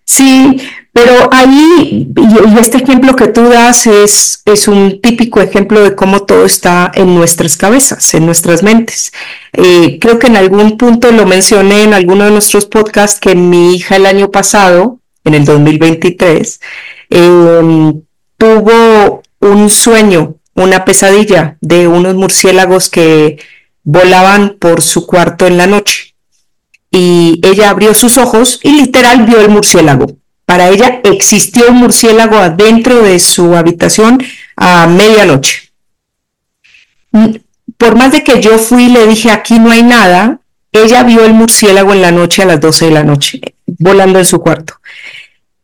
sí, 0.03 0.57
pero 0.91 1.29
ahí, 1.31 2.11
y, 2.15 2.59
este 2.59 2.77
ejemplo 2.77 3.15
que 3.15 3.27
tú 3.27 3.43
das 3.49 3.85
es, 3.85 4.41
es 4.45 4.67
un 4.67 4.99
típico 4.99 5.41
ejemplo 5.41 5.83
de 5.83 5.93
cómo 5.93 6.23
todo 6.23 6.45
está 6.45 6.91
en 6.95 7.13
nuestras 7.13 7.55
cabezas, 7.55 8.15
en 8.15 8.25
nuestras 8.25 8.63
mentes. 8.63 9.13
Eh, 9.51 9.99
creo 10.01 10.17
que 10.17 10.25
en 10.25 10.37
algún 10.37 10.75
punto 10.75 11.11
lo 11.11 11.27
mencioné 11.27 11.83
en 11.83 11.93
alguno 11.93 12.25
de 12.25 12.31
nuestros 12.31 12.65
podcasts 12.65 13.19
que 13.19 13.35
mi 13.35 13.75
hija 13.75 13.95
el 13.95 14.07
año 14.07 14.31
pasado, 14.31 15.01
en 15.23 15.35
el 15.35 15.45
2023, 15.45 16.59
eh, 17.11 17.93
tuvo 18.43 19.23
un 19.39 19.69
sueño, 19.69 20.35
una 20.53 20.83
pesadilla 20.83 21.57
de 21.61 21.87
unos 21.87 22.15
murciélagos 22.15 22.89
que 22.89 23.39
volaban 23.83 24.57
por 24.59 24.81
su 24.81 25.07
cuarto 25.07 25.47
en 25.47 25.55
la 25.55 25.65
noche. 25.65 26.13
Y 26.91 27.39
ella 27.41 27.69
abrió 27.69 27.93
sus 27.93 28.17
ojos 28.17 28.59
y 28.61 28.73
literal 28.73 29.25
vio 29.25 29.39
el 29.39 29.49
murciélago. 29.49 30.17
Para 30.45 30.67
ella 30.67 30.99
existió 31.05 31.69
un 31.69 31.77
murciélago 31.77 32.35
adentro 32.35 33.01
de 33.01 33.17
su 33.19 33.55
habitación 33.55 34.21
a 34.57 34.87
medianoche. 34.87 35.71
Por 37.77 37.95
más 37.95 38.11
de 38.11 38.25
que 38.25 38.41
yo 38.41 38.57
fui 38.57 38.85
y 38.85 38.89
le 38.89 39.07
dije 39.07 39.31
aquí 39.31 39.57
no 39.57 39.71
hay 39.71 39.83
nada, 39.83 40.41
ella 40.73 41.03
vio 41.03 41.23
el 41.23 41.33
murciélago 41.33 41.93
en 41.93 42.01
la 42.01 42.11
noche 42.11 42.43
a 42.43 42.45
las 42.45 42.59
12 42.59 42.85
de 42.85 42.91
la 42.91 43.03
noche, 43.05 43.39
volando 43.65 44.19
en 44.19 44.25
su 44.25 44.41
cuarto. 44.41 44.73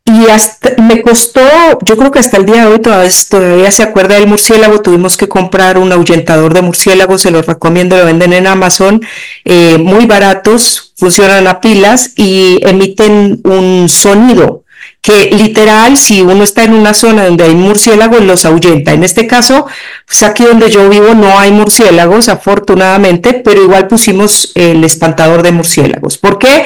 Y 0.09 0.27
hasta, 0.27 0.81
me 0.81 1.01
costó, 1.03 1.41
yo 1.83 1.95
creo 1.95 2.09
que 2.09 2.17
hasta 2.17 2.37
el 2.37 2.45
día 2.45 2.65
de 2.65 2.73
hoy 2.73 2.79
todavía, 2.79 3.71
se 3.71 3.83
acuerda 3.83 4.15
del 4.15 4.27
murciélago, 4.27 4.81
tuvimos 4.81 5.17
que 5.17 5.29
comprar 5.29 5.77
un 5.77 5.91
ahuyentador 5.91 6.53
de 6.53 6.63
murciélago, 6.63 7.19
se 7.19 7.29
los 7.29 7.45
recomiendo, 7.45 7.95
lo 7.95 8.05
venden 8.05 8.33
en 8.33 8.47
Amazon, 8.47 9.01
eh, 9.45 9.77
muy 9.77 10.07
baratos, 10.07 10.93
funcionan 10.97 11.45
a 11.47 11.61
pilas 11.61 12.13
y 12.15 12.59
emiten 12.63 13.39
un 13.43 13.87
sonido 13.87 14.63
que 15.01 15.31
literal, 15.31 15.97
si 15.97 16.21
uno 16.21 16.43
está 16.43 16.63
en 16.63 16.73
una 16.73 16.93
zona 16.93 17.25
donde 17.25 17.45
hay 17.45 17.55
murciélagos, 17.55 18.21
los 18.21 18.45
ahuyenta. 18.45 18.91
En 18.91 19.03
este 19.03 19.27
caso, 19.27 19.65
pues 20.05 20.23
aquí 20.23 20.43
donde 20.43 20.69
yo 20.69 20.89
vivo 20.89 21.13
no 21.13 21.39
hay 21.39 21.51
murciélagos, 21.51 22.27
afortunadamente, 22.27 23.33
pero 23.33 23.63
igual 23.63 23.87
pusimos 23.87 24.51
el 24.55 24.83
espantador 24.83 25.41
de 25.41 25.51
murciélagos. 25.51 26.17
¿Por 26.17 26.37
qué? 26.37 26.65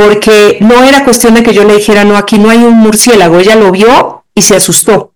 Porque 0.00 0.56
no 0.62 0.82
era 0.82 1.04
cuestión 1.04 1.34
de 1.34 1.42
que 1.42 1.52
yo 1.52 1.62
le 1.64 1.76
dijera, 1.76 2.04
no, 2.04 2.16
aquí 2.16 2.38
no 2.38 2.48
hay 2.48 2.56
un 2.56 2.74
murciélago, 2.74 3.38
ella 3.38 3.54
lo 3.54 3.70
vio 3.70 4.24
y 4.34 4.40
se 4.40 4.56
asustó. 4.56 5.12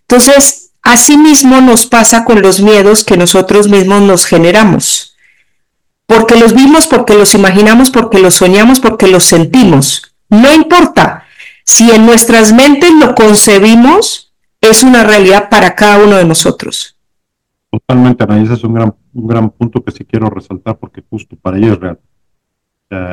Entonces, 0.00 0.70
así 0.80 1.18
mismo 1.18 1.60
nos 1.60 1.84
pasa 1.84 2.24
con 2.24 2.40
los 2.40 2.60
miedos 2.60 3.04
que 3.04 3.18
nosotros 3.18 3.68
mismos 3.68 4.00
nos 4.00 4.24
generamos, 4.24 5.14
porque 6.06 6.34
los 6.36 6.54
vimos, 6.54 6.86
porque 6.86 7.12
los 7.12 7.34
imaginamos, 7.34 7.90
porque 7.90 8.20
los 8.20 8.36
soñamos, 8.36 8.80
porque 8.80 9.06
los 9.06 9.24
sentimos. 9.24 10.14
No 10.30 10.50
importa, 10.54 11.24
si 11.64 11.90
en 11.90 12.06
nuestras 12.06 12.54
mentes 12.54 12.90
lo 12.94 13.14
concebimos, 13.14 14.32
es 14.62 14.82
una 14.82 15.04
realidad 15.04 15.50
para 15.50 15.74
cada 15.74 16.02
uno 16.02 16.16
de 16.16 16.24
nosotros. 16.24 16.96
Totalmente, 17.70 18.24
Ana, 18.24 18.42
ese 18.42 18.54
es 18.54 18.64
un 18.64 18.72
gran, 18.72 18.94
un 19.12 19.26
gran 19.26 19.50
punto 19.50 19.84
que 19.84 19.92
sí 19.92 20.06
quiero 20.06 20.30
resaltar 20.30 20.78
porque 20.78 21.02
justo 21.10 21.36
para 21.36 21.58
ella 21.58 21.74
es 21.74 21.78
real. 21.78 21.98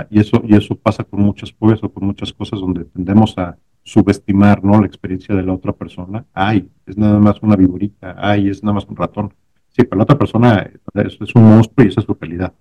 Y, 0.10 0.20
eso, 0.20 0.42
y 0.46 0.56
eso 0.56 0.76
pasa 0.76 1.04
con 1.04 1.22
muchas 1.22 1.52
fobias 1.54 1.84
o 1.84 1.90
con 1.90 2.06
muchas 2.06 2.34
cosas 2.34 2.60
donde 2.60 2.86
tendemos 2.86 3.38
a 3.38 3.58
subestimar 3.84 4.64
¿no? 4.64 4.80
la 4.80 4.88
experiencia 4.88 5.36
de 5.36 5.44
la 5.44 5.54
otra 5.54 5.74
persona. 5.74 6.26
Ay, 6.34 6.70
es 6.86 6.98
nada 6.98 7.20
más 7.20 7.42
una 7.42 7.56
viborita, 7.56 8.16
ay, 8.18 8.50
es 8.50 8.64
nada 8.64 8.76
más 8.76 8.86
un 8.86 8.96
ratón. 8.96 9.34
Sí, 9.70 9.84
para 9.84 9.98
la 10.00 10.04
otra 10.04 10.18
persona 10.18 10.70
es, 10.96 11.18
es 11.20 11.36
un 11.36 11.44
monstruo 11.44 11.86
y 11.86 11.90
esa 11.90 12.02
es 12.02 12.06
su 12.06 12.14
realidad. 12.20 12.54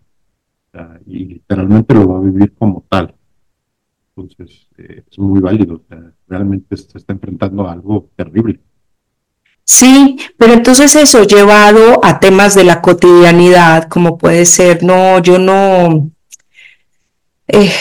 y 1.06 1.24
literalmente 1.26 1.94
lo 1.94 2.08
va 2.08 2.18
a 2.18 2.22
vivir 2.22 2.54
como 2.54 2.84
tal. 2.88 3.14
Entonces, 4.16 4.68
eh, 4.78 5.04
es 5.10 5.18
muy 5.18 5.40
válido. 5.40 5.82
realmente 6.28 6.76
se 6.76 6.98
está 6.98 7.12
enfrentando 7.12 7.66
a 7.66 7.72
algo 7.72 8.10
terrible. 8.16 8.60
Sí, 9.64 10.18
pero 10.36 10.54
entonces 10.54 10.94
eso 10.96 11.22
llevado 11.24 12.04
a 12.04 12.18
temas 12.18 12.54
de 12.54 12.64
la 12.64 12.82
cotidianidad, 12.82 13.84
como 13.84 14.18
puede 14.18 14.44
ser, 14.44 14.82
no, 14.82 15.20
yo 15.20 15.38
no, 15.38 16.10
eh, 17.52 17.73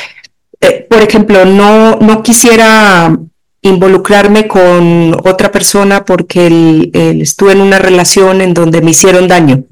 eh, 0.61 0.87
por 0.89 1.01
ejemplo, 1.01 1.45
no, 1.45 1.97
no 1.97 2.23
quisiera 2.23 3.17
involucrarme 3.61 4.47
con 4.47 5.13
otra 5.25 5.51
persona 5.51 6.05
porque 6.05 6.89
estuve 6.93 7.51
en 7.51 7.61
una 7.61 7.79
relación 7.79 8.41
en 8.41 8.53
donde 8.53 8.81
me 8.81 8.91
hicieron 8.91 9.27
daño, 9.27 9.65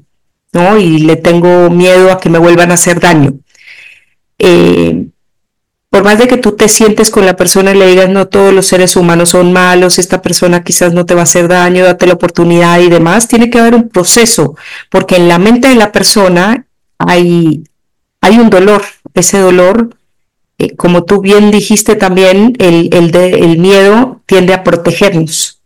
¿no? 0.52 0.78
Y 0.78 0.98
le 0.98 1.16
tengo 1.16 1.70
miedo 1.70 2.12
a 2.12 2.20
que 2.20 2.28
me 2.28 2.38
vuelvan 2.38 2.70
a 2.70 2.74
hacer 2.74 3.00
daño. 3.00 3.34
Eh, 4.38 5.06
por 5.90 6.04
más 6.04 6.18
de 6.18 6.28
que 6.28 6.36
tú 6.36 6.52
te 6.52 6.68
sientes 6.68 7.10
con 7.10 7.24
la 7.24 7.36
persona 7.36 7.72
y 7.72 7.78
le 7.78 7.86
digas, 7.86 8.10
no 8.10 8.28
todos 8.28 8.52
los 8.52 8.66
seres 8.66 8.94
humanos 8.94 9.30
son 9.30 9.52
malos, 9.52 9.98
esta 9.98 10.20
persona 10.20 10.62
quizás 10.62 10.92
no 10.92 11.06
te 11.06 11.14
va 11.14 11.20
a 11.20 11.24
hacer 11.24 11.48
daño, 11.48 11.84
date 11.84 12.06
la 12.06 12.14
oportunidad 12.14 12.78
y 12.80 12.90
demás, 12.90 13.26
tiene 13.26 13.48
que 13.48 13.58
haber 13.58 13.74
un 13.74 13.88
proceso, 13.88 14.54
porque 14.90 15.16
en 15.16 15.28
la 15.28 15.38
mente 15.38 15.68
de 15.68 15.76
la 15.76 15.90
persona 15.90 16.66
hay, 16.98 17.64
hay 18.20 18.38
un 18.38 18.50
dolor, 18.50 18.82
ese 19.14 19.38
dolor, 19.38 19.96
eh, 20.58 20.76
como 20.76 21.04
tú 21.04 21.20
bien 21.20 21.50
dijiste 21.50 21.96
también, 21.96 22.54
el, 22.58 22.90
el, 22.92 23.14
el 23.14 23.58
miedo 23.58 24.22
tiende 24.26 24.54
a 24.54 24.64
protegernos. 24.64 25.62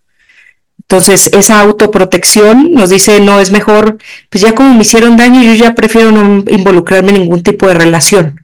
Entonces, 0.81 1.31
esa 1.33 1.61
autoprotección 1.61 2.73
nos 2.73 2.91
dice, 2.91 3.21
no, 3.21 3.41
es 3.41 3.51
mejor, 3.51 3.99
pues 4.29 4.43
ya 4.43 4.55
como 4.55 4.75
me 4.75 4.83
hicieron 4.83 5.17
daño, 5.17 5.43
yo 5.43 5.55
ya 5.55 5.75
prefiero 5.75 6.13
no 6.13 6.45
involucrarme 6.51 7.11
en 7.11 7.21
ningún 7.21 7.43
tipo 7.43 7.67
de 7.67 7.75
relación 7.75 8.43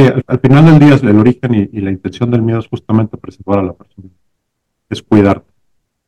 al, 0.00 0.40
final 0.40 0.64
del 0.64 0.78
día, 0.78 1.10
el 1.10 1.18
origen 1.18 1.68
y, 1.72 1.80
la 1.80 1.90
intención 1.90 2.30
del 2.30 2.42
miedo 2.42 2.60
es 2.60 2.66
justamente 2.66 3.16
preservar 3.16 3.58
a 3.58 3.62
la 3.62 3.72
persona, 3.74 4.08
es 4.88 5.02
cuidarte. 5.02 5.50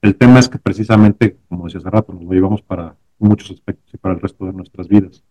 El 0.01 0.17
tema 0.17 0.39
es 0.39 0.49
que 0.49 0.59
precisamente, 0.59 1.39
como 1.49 1.65
decía 1.65 1.81
hace 1.81 1.91
rato, 1.91 2.13
nos 2.13 2.25
lo 2.25 2.33
llevamos 2.33 2.63
para 2.63 2.97
muchos 3.19 3.51
aspectos 3.51 3.93
y 3.93 3.97
para 3.99 4.15
el 4.15 4.21
resto 4.21 4.45
de 4.47 4.53
nuestras 4.53 4.89
vidas. 4.89 5.23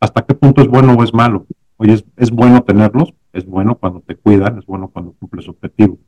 ¿Hasta 0.00 0.24
qué 0.24 0.34
punto 0.34 0.62
es 0.62 0.68
bueno 0.68 0.94
o 0.94 1.04
es 1.04 1.12
malo? 1.12 1.46
Oye, 1.76 2.02
es, 2.16 2.30
bueno 2.30 2.62
tenerlos, 2.62 3.14
es 3.32 3.46
bueno 3.46 3.76
cuando 3.76 4.00
te 4.00 4.16
cuidan, 4.16 4.58
es 4.58 4.66
bueno 4.66 4.88
cuando 4.88 5.12
cumples 5.12 5.48
objetivo. 5.48 5.98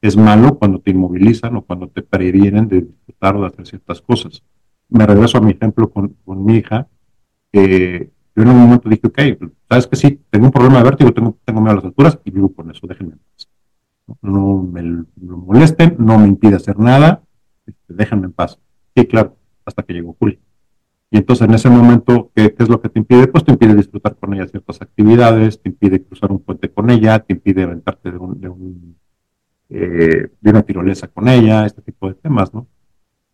Es 0.00 0.16
malo 0.16 0.58
cuando 0.58 0.80
te 0.80 0.90
inmovilizan 0.90 1.56
o 1.56 1.62
cuando 1.62 1.88
te 1.88 2.02
previenen 2.02 2.66
de 2.66 2.82
disfrutar 2.82 3.36
o 3.36 3.42
de 3.42 3.46
hacer 3.46 3.66
ciertas 3.66 4.00
cosas. 4.00 4.42
Me 4.88 5.06
regreso 5.06 5.38
a 5.38 5.40
mi 5.40 5.52
ejemplo 5.52 5.90
con, 5.90 6.16
mi 6.26 6.56
hija, 6.56 6.88
que 7.52 8.10
yo 8.34 8.42
en 8.42 8.48
un 8.48 8.58
momento 8.58 8.88
dije, 8.88 9.06
ok, 9.06 9.50
sabes 9.68 9.86
que 9.86 9.96
sí, 9.96 10.20
tengo 10.30 10.46
un 10.46 10.52
problema 10.52 10.78
de 10.78 10.84
vértigo, 10.84 11.12
tengo, 11.12 11.36
miedo 11.46 11.70
a 11.70 11.74
las 11.76 11.84
alturas 11.84 12.18
y 12.24 12.30
vivo 12.30 12.52
con 12.52 12.70
eso, 12.70 12.86
déjenme 12.86 13.12
en. 13.12 13.20
No, 14.20 14.62
me 14.62 14.82
lo 14.82 15.36
molesten, 15.36 15.96
no 15.98 16.18
me 16.18 16.26
impide 16.26 16.56
hacer 16.56 16.78
nada, 16.78 17.22
este, 17.66 17.94
déjenme 17.94 18.26
en 18.26 18.32
paz. 18.32 18.58
Sí, 18.94 19.06
claro, 19.06 19.36
hasta 19.64 19.82
que 19.82 19.92
llegó 19.92 20.16
Juli. 20.18 20.38
Y 21.12 21.18
entonces 21.18 21.46
en 21.46 21.54
ese 21.54 21.68
momento, 21.68 22.30
¿qué, 22.34 22.54
es 22.58 22.68
lo 22.68 22.80
que 22.80 22.88
te 22.88 22.98
impide? 22.98 23.28
Pues 23.28 23.44
te 23.44 23.52
impide 23.52 23.74
disfrutar 23.74 24.16
con 24.16 24.32
ella 24.32 24.48
ciertas 24.48 24.80
actividades, 24.80 25.60
te 25.60 25.68
impide 25.68 26.02
cruzar 26.02 26.32
un 26.32 26.40
puente 26.40 26.70
con 26.70 26.90
ella, 26.90 27.18
te 27.20 27.34
impide 27.34 27.64
aventarte 27.64 28.10
de, 28.10 28.16
un, 28.16 28.40
de, 28.40 28.48
un, 28.48 28.96
eh, 29.68 30.30
de 30.40 30.50
una 30.50 30.62
tirolesa 30.62 31.08
con 31.08 31.28
ella, 31.28 31.66
este 31.66 31.82
tipo 31.82 32.08
de 32.08 32.14
temas, 32.14 32.54
¿no? 32.54 32.66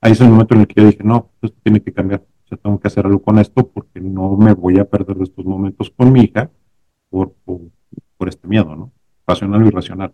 Ahí 0.00 0.12
es 0.12 0.20
el 0.20 0.28
momento 0.28 0.54
en 0.54 0.62
el 0.62 0.66
que 0.66 0.80
yo 0.80 0.86
dije, 0.88 1.04
no, 1.04 1.30
esto 1.40 1.56
tiene 1.62 1.80
que 1.80 1.92
cambiar 1.92 2.22
tengo 2.56 2.80
que 2.80 2.88
hacer 2.88 3.06
algo 3.06 3.22
con 3.22 3.38
esto 3.38 3.68
porque 3.68 4.00
no 4.00 4.36
me 4.36 4.54
voy 4.54 4.78
a 4.78 4.84
perder 4.84 5.18
estos 5.20 5.44
momentos 5.44 5.90
con 5.90 6.10
mi 6.12 6.22
hija 6.22 6.50
por, 7.10 7.34
por, 7.44 8.28
este 8.28 8.48
miedo, 8.48 8.74
¿no? 8.74 8.92
Racional 9.26 9.62
o 9.62 9.66
irracional. 9.66 10.12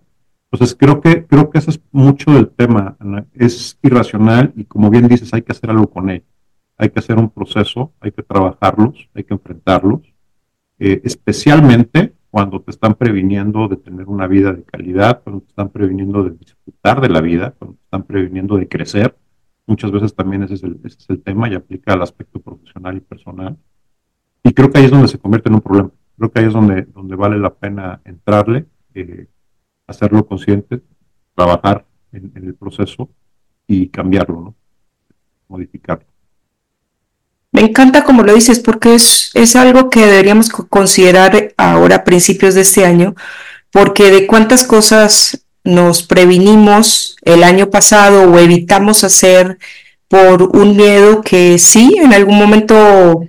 Entonces, 0.51 0.77
creo 0.79 1.01
que, 1.01 1.27
creo 1.27 1.51
que 1.51 1.59
ese 1.59 1.71
es 1.71 1.81
mucho 1.91 2.33
del 2.33 2.49
tema. 2.51 2.97
Es 3.33 3.79
irracional 3.83 4.53
y 4.55 4.65
como 4.65 4.91
bien 4.91 5.09
dices, 5.09 5.33
hay 5.33 5.43
que 5.43 5.53
hacer 5.53 5.71
algo 5.71 5.89
con 5.89 6.11
él. 6.11 6.23
Hay 6.85 6.91
que 6.91 7.01
hacer 7.01 7.19
un 7.19 7.31
proceso, 7.31 7.93
hay 8.01 8.13
que 8.13 8.23
trabajarlos, 8.23 9.09
hay 9.15 9.25
que 9.25 9.35
enfrentarlos, 9.35 10.01
eh, 10.79 11.01
especialmente 11.05 12.15
cuando 12.31 12.61
te 12.61 12.71
están 12.71 12.95
previniendo 12.95 13.69
de 13.69 13.77
tener 13.77 14.07
una 14.07 14.27
vida 14.27 14.53
de 14.53 14.65
calidad, 14.65 15.23
cuando 15.23 15.43
te 15.43 15.49
están 15.49 15.71
previniendo 15.71 16.25
de 16.25 16.31
disfrutar 16.31 17.01
de 17.01 17.09
la 17.09 17.21
vida, 17.21 17.55
cuando 17.59 17.77
te 17.77 17.85
están 17.85 18.03
previniendo 18.03 18.57
de 18.57 18.69
crecer, 18.69 19.17
Muchas 19.67 19.91
veces 19.91 20.15
también 20.15 20.43
ese 20.43 20.55
es, 20.55 20.63
el, 20.63 20.79
es 20.85 20.99
el 21.09 21.23
tema 21.23 21.49
y 21.49 21.55
aplica 21.55 21.95
al 21.95 22.03
aspecto 22.03 22.41
profesional 22.41 22.97
y 22.97 23.01
personal. 23.01 23.57
Y 24.43 24.53
creo 24.53 24.71
que 24.71 24.79
ahí 24.79 24.85
es 24.85 24.91
donde 24.91 25.09
se 25.09 25.19
convierte 25.19 25.49
en 25.49 25.55
un 25.55 25.63
problema. 25.63 25.91
Creo 26.19 26.31
que 26.31 26.41
ahí 26.41 26.47
es 26.47 26.53
donde, 26.53 27.17
vale 27.17 27.39
la 27.39 27.55
pena 27.55 28.01
entrarle, 28.05 28.67
eh, 28.95 29.27
hacerlo 29.87 30.27
consciente, 30.27 30.83
trabajar 31.35 31.87
en, 32.13 32.31
el 32.35 32.55
proceso 32.55 33.09
y 33.67 33.89
cambiarlo, 33.89 34.41
¿no? 34.41 34.55
modificarlo. 35.49 36.07
Me 37.55 37.63
encanta 37.63 38.03
como 38.03 38.25
lo 38.25 38.35
dices, 38.35 38.59
porque 38.59 38.97
es, 38.97 39.31
es 39.35 39.55
algo 39.55 39.89
que 39.89 40.05
deberíamos 40.05 40.51
considerar 40.51 41.55
ahora 41.57 41.95
a 41.95 42.05
principios 42.05 42.57
de 42.57 42.63
este 42.63 42.85
año, 42.85 43.15
porque 43.71 44.11
de 44.11 44.27
cuántas 44.27 44.65
cosas 44.65 45.45
nos 45.63 46.03
previnimos 46.03 47.15
el 47.23 47.45
año 47.45 47.71
pasado 47.71 48.29
o 48.29 48.41
evitamos 48.41 49.05
hacer 49.05 49.61
por 50.09 50.43
un 50.43 50.77
miedo 50.77 51.23
que 51.23 51.61
sí, 51.61 51.95
en 52.03 52.13
algún 52.13 52.39
momento 52.39 53.25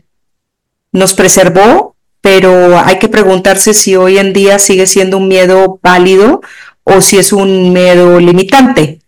nos 0.91 1.13
preservó, 1.13 1.95
pero 2.19 2.79
hay 2.79 2.97
que 2.97 3.09
preguntarse 3.09 3.75
si 3.75 3.95
hoy 3.95 4.17
en 4.17 4.33
día 4.33 4.57
sigue 4.57 4.87
siendo 4.87 5.17
un 5.17 5.27
miedo 5.27 5.79
válido 5.83 6.41
o 6.83 6.99
si 7.01 7.19
es 7.19 7.31
un 7.31 7.71
miedo 7.73 8.19
limitante. 8.19 9.01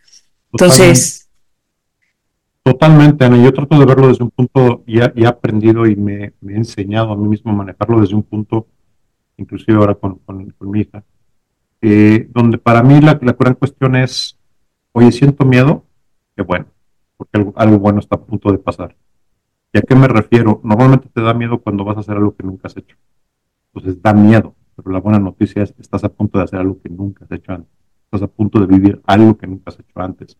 Entonces... 0.53 1.16
Totalmente, 2.67 3.23
Ana. 3.23 3.41
Yo 3.41 3.53
trato 3.53 3.79
de 3.79 3.85
verlo 3.85 4.09
desde 4.09 4.25
un 4.25 4.29
punto, 4.29 4.83
y 4.85 4.99
he 4.99 5.25
aprendido 5.25 5.85
y 5.85 5.95
me, 5.95 6.25
he 6.25 6.33
enseñado 6.53 7.13
a 7.13 7.15
mí 7.15 7.25
mismo 7.25 7.49
a 7.53 7.55
manejarlo 7.55 8.01
desde 8.01 8.13
un 8.13 8.23
punto, 8.23 8.67
inclusive 9.37 9.77
ahora 9.77 9.95
con, 9.95 10.19
mi 10.59 10.81
hija, 10.81 11.01
eh, 11.81 12.27
donde 12.29 12.57
para 12.57 12.83
mí 12.83 12.99
la, 12.99 13.13
gran 13.13 13.53
cuestión 13.53 13.95
es, 13.95 14.37
oye, 14.91 15.13
siento 15.13 15.45
miedo, 15.45 15.85
qué 16.35 16.43
bueno, 16.43 16.65
porque 17.15 17.53
algo, 17.55 17.79
bueno 17.79 18.01
está 18.01 18.17
a 18.17 18.19
punto 18.19 18.51
de 18.51 18.57
pasar. 18.57 18.97
¿Y 19.71 19.77
a 19.77 19.81
qué 19.81 19.95
me 19.95 20.09
refiero? 20.09 20.59
Normalmente 20.61 21.07
te 21.07 21.21
da 21.21 21.33
miedo 21.33 21.59
cuando 21.59 21.85
vas 21.85 21.95
a 21.95 21.99
hacer 22.01 22.17
algo 22.17 22.35
que 22.35 22.43
nunca 22.43 22.67
has 22.67 22.75
hecho. 22.75 22.97
Entonces 23.73 24.01
da 24.01 24.13
miedo, 24.13 24.55
pero 24.75 24.91
la 24.91 24.99
buena 24.99 25.19
noticia 25.19 25.63
es 25.63 25.71
que 25.71 25.83
estás 25.83 26.03
a 26.03 26.09
punto 26.09 26.37
de 26.37 26.43
hacer 26.43 26.59
algo 26.59 26.81
que 26.81 26.89
nunca 26.89 27.23
has 27.23 27.31
hecho 27.31 27.53
antes. 27.53 27.71
Estás 28.03 28.23
a 28.23 28.27
punto 28.27 28.59
de 28.59 28.65
vivir 28.65 29.01
algo 29.05 29.37
que 29.37 29.47
nunca 29.47 29.71
has 29.71 29.79
hecho 29.79 30.01
antes. 30.01 30.37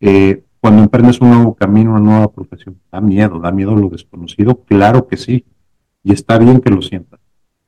Eh, 0.00 0.42
cuando 0.62 0.82
emprendes 0.82 1.20
un 1.20 1.30
nuevo 1.32 1.54
camino, 1.54 1.90
una 1.90 2.00
nueva 2.00 2.32
profesión, 2.32 2.80
da 2.90 3.02
miedo, 3.02 3.38
da 3.38 3.52
miedo 3.52 3.76
lo 3.76 3.90
desconocido, 3.90 4.64
claro 4.64 5.06
que 5.06 5.18
sí. 5.18 5.44
Y 6.02 6.12
está 6.14 6.38
bien 6.38 6.60
que 6.60 6.70
lo 6.70 6.80
sientas 6.80 7.20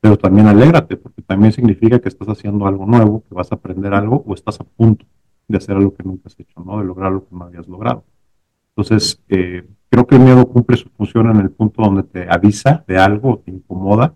pero 0.05 0.19
también 0.19 0.45
alégrate, 0.45 0.97
porque 0.97 1.23
también 1.23 1.51
significa 1.51 1.97
que 1.97 2.09
estás 2.09 2.27
haciendo 2.27 2.67
algo 2.67 2.85
nuevo, 2.85 3.23
que 3.27 3.33
vas 3.33 3.51
a 3.51 3.55
aprender 3.55 3.91
algo 3.91 4.23
o 4.27 4.35
estás 4.35 4.61
a 4.61 4.63
punto 4.63 5.03
de 5.47 5.57
hacer 5.57 5.75
algo 5.75 5.95
que 5.95 6.03
nunca 6.03 6.27
has 6.27 6.39
hecho, 6.39 6.63
¿no? 6.63 6.77
De 6.77 6.85
lograr 6.85 7.11
lo 7.11 7.27
que 7.27 7.35
no 7.35 7.45
habías 7.45 7.67
logrado. 7.67 8.03
Entonces, 8.69 9.19
eh, 9.29 9.67
creo 9.89 10.05
que 10.05 10.13
el 10.13 10.21
miedo 10.21 10.47
cumple 10.47 10.77
su 10.77 10.89
función 10.89 11.31
en 11.31 11.37
el 11.37 11.49
punto 11.49 11.81
donde 11.81 12.03
te 12.03 12.27
avisa 12.29 12.85
de 12.87 12.99
algo 12.99 13.41
te 13.43 13.49
incomoda, 13.49 14.13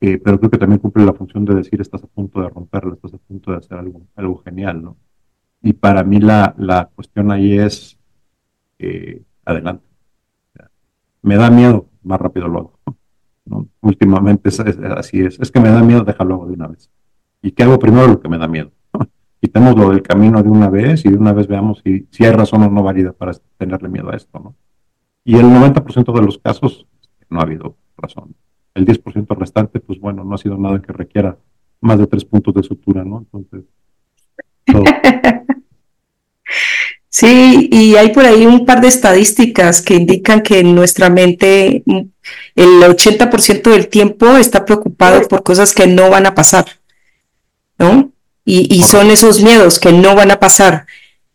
eh, 0.00 0.16
pero 0.16 0.38
creo 0.38 0.50
que 0.50 0.56
también 0.56 0.78
cumple 0.78 1.04
la 1.04 1.12
función 1.12 1.44
de 1.44 1.54
decir 1.54 1.82
estás 1.82 2.02
a 2.02 2.06
punto 2.06 2.40
de 2.40 2.48
romperlo, 2.48 2.94
estás 2.94 3.12
a 3.12 3.18
punto 3.18 3.50
de 3.50 3.58
hacer 3.58 3.76
algo, 3.76 4.00
algo 4.16 4.38
genial, 4.38 4.82
¿no? 4.82 4.96
Y 5.64 5.72
para 5.72 6.04
mí 6.04 6.20
la, 6.20 6.54
la 6.58 6.90
cuestión 6.94 7.32
ahí 7.32 7.58
es, 7.58 7.98
eh, 8.78 9.22
adelante. 9.46 9.86
Me 11.22 11.36
da 11.36 11.48
miedo, 11.48 11.88
más 12.02 12.20
rápido 12.20 12.48
lo 12.48 12.58
hago. 12.58 12.78
Últimamente 13.80 14.50
es, 14.50 14.60
así 14.60 15.22
es. 15.22 15.40
Es 15.40 15.50
que 15.50 15.60
me 15.60 15.70
da 15.70 15.82
miedo, 15.82 16.04
déjalo 16.04 16.44
de 16.46 16.52
una 16.52 16.68
vez. 16.68 16.90
¿Y 17.40 17.52
qué 17.52 17.62
hago 17.62 17.78
primero? 17.78 18.08
Lo 18.08 18.20
que 18.20 18.28
me 18.28 18.36
da 18.36 18.46
miedo. 18.46 18.72
Quitemos 19.40 19.74
lo 19.74 19.88
del 19.88 20.02
camino 20.02 20.42
de 20.42 20.50
una 20.50 20.68
vez 20.68 21.02
y 21.06 21.08
de 21.08 21.16
una 21.16 21.32
vez 21.32 21.46
veamos 21.46 21.80
si, 21.82 22.06
si 22.10 22.26
hay 22.26 22.32
razón 22.32 22.62
o 22.62 22.68
no 22.68 22.82
válida 22.82 23.12
para 23.12 23.32
tenerle 23.56 23.88
miedo 23.88 24.10
a 24.10 24.16
esto, 24.16 24.38
¿no? 24.38 24.54
Y 25.24 25.36
el 25.36 25.46
90% 25.46 26.12
de 26.12 26.26
los 26.26 26.36
casos 26.36 26.86
no 27.30 27.40
ha 27.40 27.44
habido 27.44 27.78
razón. 27.96 28.34
El 28.74 28.84
10% 28.84 29.34
restante, 29.34 29.80
pues 29.80 29.98
bueno, 29.98 30.24
no 30.24 30.34
ha 30.34 30.38
sido 30.38 30.58
nada 30.58 30.82
que 30.82 30.92
requiera 30.92 31.38
más 31.80 31.98
de 31.98 32.06
tres 32.06 32.26
puntos 32.26 32.52
de 32.52 32.62
sutura, 32.62 33.02
¿no? 33.02 33.26
Entonces, 33.32 33.64
Sí, 37.14 37.68
y 37.70 37.94
hay 37.94 38.08
por 38.12 38.26
ahí 38.26 38.44
un 38.44 38.66
par 38.66 38.80
de 38.80 38.88
estadísticas 38.88 39.80
que 39.82 39.94
indican 39.94 40.42
que 40.42 40.58
en 40.58 40.74
nuestra 40.74 41.10
mente 41.10 41.84
mm, 41.86 42.00
el 42.56 42.82
80% 42.82 43.70
del 43.70 43.86
tiempo 43.86 44.36
está 44.36 44.64
preocupado 44.64 45.22
por 45.28 45.44
cosas 45.44 45.72
que 45.74 45.86
no 45.86 46.10
van 46.10 46.26
a 46.26 46.34
pasar, 46.34 46.64
¿no? 47.78 48.10
Y, 48.44 48.82
son 48.82 49.12
esos 49.12 49.40
miedos 49.42 49.78
que 49.78 49.92
no 49.92 50.16
van 50.16 50.32
a 50.32 50.40
pasar. 50.40 50.86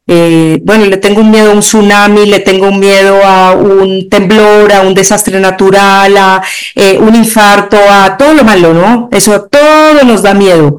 Eh, 0.05 0.59
bueno, 0.63 0.85
le 0.85 0.97
tengo 0.97 1.21
un 1.21 1.31
miedo 1.31 1.51
a 1.51 1.53
un 1.53 1.61
tsunami, 1.61 2.25
le 2.25 2.41
tengo 2.41 2.67
un 2.67 2.79
miedo 2.79 3.23
a 3.23 3.53
un 3.53 4.09
temblor, 4.09 4.73
a 4.73 4.81
un 4.81 4.93
desastre 4.93 5.39
natural, 5.39 6.17
a 6.17 6.43
eh, 6.75 6.97
un 6.99 7.15
infarto, 7.15 7.77
a 7.89 8.17
todo 8.17 8.33
lo 8.33 8.43
malo, 8.43 8.73
¿no? 8.73 9.07
Eso 9.13 9.43
todo 9.43 10.03
nos 10.03 10.23
da 10.23 10.33
miedo. 10.33 10.77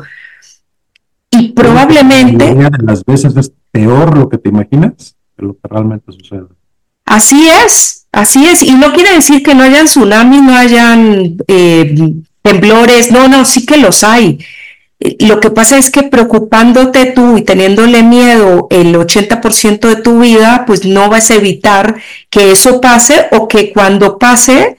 Y 1.31 1.53
probablemente... 1.53 2.55
de 2.55 2.71
las 2.85 3.03
veces 3.05 3.35
es 3.35 3.51
peor 3.71 4.17
lo 4.17 4.29
que 4.29 4.39
te 4.39 4.49
imaginas 4.49 5.17
que 5.37 5.47
lo 5.47 5.55
que 5.55 5.69
realmente 5.69 6.13
sucede. 6.13 6.47
Así 7.05 7.49
es, 7.49 8.07
así 8.13 8.47
es. 8.47 8.63
Y 8.63 8.73
no 8.73 8.93
quiere 8.93 9.15
decir 9.15 9.43
que 9.43 9.55
no 9.55 9.65
hayan 9.65 9.87
tsunamis, 9.87 10.43
no 10.43 10.57
hayan 10.57 11.37
eh, 11.49 12.15
temblores, 12.43 13.11
no, 13.11 13.29
no, 13.29 13.45
sí 13.45 13.67
que 13.67 13.77
los 13.77 14.05
hay. 14.05 14.39
Lo 15.21 15.41
que 15.41 15.51
pasa 15.51 15.79
es 15.79 15.91
que 15.91 16.03
preocupándote 16.03 17.07
tú 17.07 17.39
y 17.39 17.43
teniéndole 17.43 18.03
miedo 18.03 18.69
el 18.71 18.95
80% 18.95 19.89
de 19.89 19.97
tu 19.97 20.21
vida, 20.21 20.65
pues 20.67 20.85
no 20.85 21.09
vas 21.09 21.31
a 21.31 21.37
evitar 21.37 21.97
que 22.29 22.53
eso 22.53 22.83
pase 22.83 23.27
o 23.33 23.49
que 23.49 23.73
cuando 23.73 24.19
pase 24.19 24.77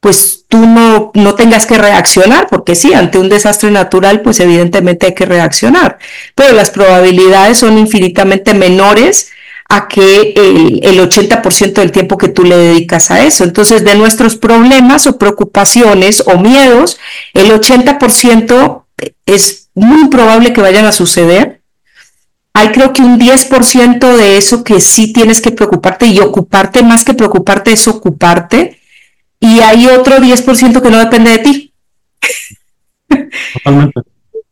pues 0.00 0.44
tú 0.48 0.58
no, 0.66 1.10
no 1.14 1.34
tengas 1.34 1.66
que 1.66 1.76
reaccionar, 1.76 2.46
porque 2.48 2.74
sí, 2.74 2.94
ante 2.94 3.18
un 3.18 3.28
desastre 3.28 3.70
natural, 3.70 4.22
pues 4.22 4.38
evidentemente 4.40 5.06
hay 5.06 5.14
que 5.14 5.26
reaccionar, 5.26 5.98
pero 6.34 6.54
las 6.54 6.70
probabilidades 6.70 7.58
son 7.58 7.78
infinitamente 7.78 8.54
menores 8.54 9.30
a 9.68 9.86
que 9.86 10.32
el, 10.36 10.80
el 10.82 10.98
80% 11.00 11.72
del 11.74 11.92
tiempo 11.92 12.16
que 12.16 12.28
tú 12.28 12.44
le 12.44 12.56
dedicas 12.56 13.10
a 13.10 13.22
eso. 13.24 13.44
Entonces, 13.44 13.84
de 13.84 13.96
nuestros 13.96 14.36
problemas 14.36 15.06
o 15.06 15.18
preocupaciones 15.18 16.22
o 16.26 16.38
miedos, 16.38 16.98
el 17.34 17.50
80% 17.50 18.84
es 19.26 19.68
muy 19.74 20.00
improbable 20.02 20.54
que 20.54 20.62
vayan 20.62 20.86
a 20.86 20.92
suceder. 20.92 21.60
Hay 22.54 22.72
creo 22.72 22.92
que 22.92 23.02
un 23.02 23.20
10% 23.20 24.16
de 24.16 24.38
eso 24.38 24.64
que 24.64 24.80
sí 24.80 25.12
tienes 25.12 25.42
que 25.42 25.50
preocuparte 25.50 26.06
y 26.06 26.18
ocuparte 26.18 26.82
más 26.82 27.04
que 27.04 27.14
preocuparte 27.14 27.72
es 27.72 27.86
ocuparte 27.86 28.77
y 29.40 29.60
hay 29.60 29.86
otro 29.86 30.16
10% 30.16 30.82
que 30.82 30.90
no 30.90 30.98
depende 30.98 31.30
de 31.30 31.38
ti. 31.38 31.74
Totalmente. 33.54 34.00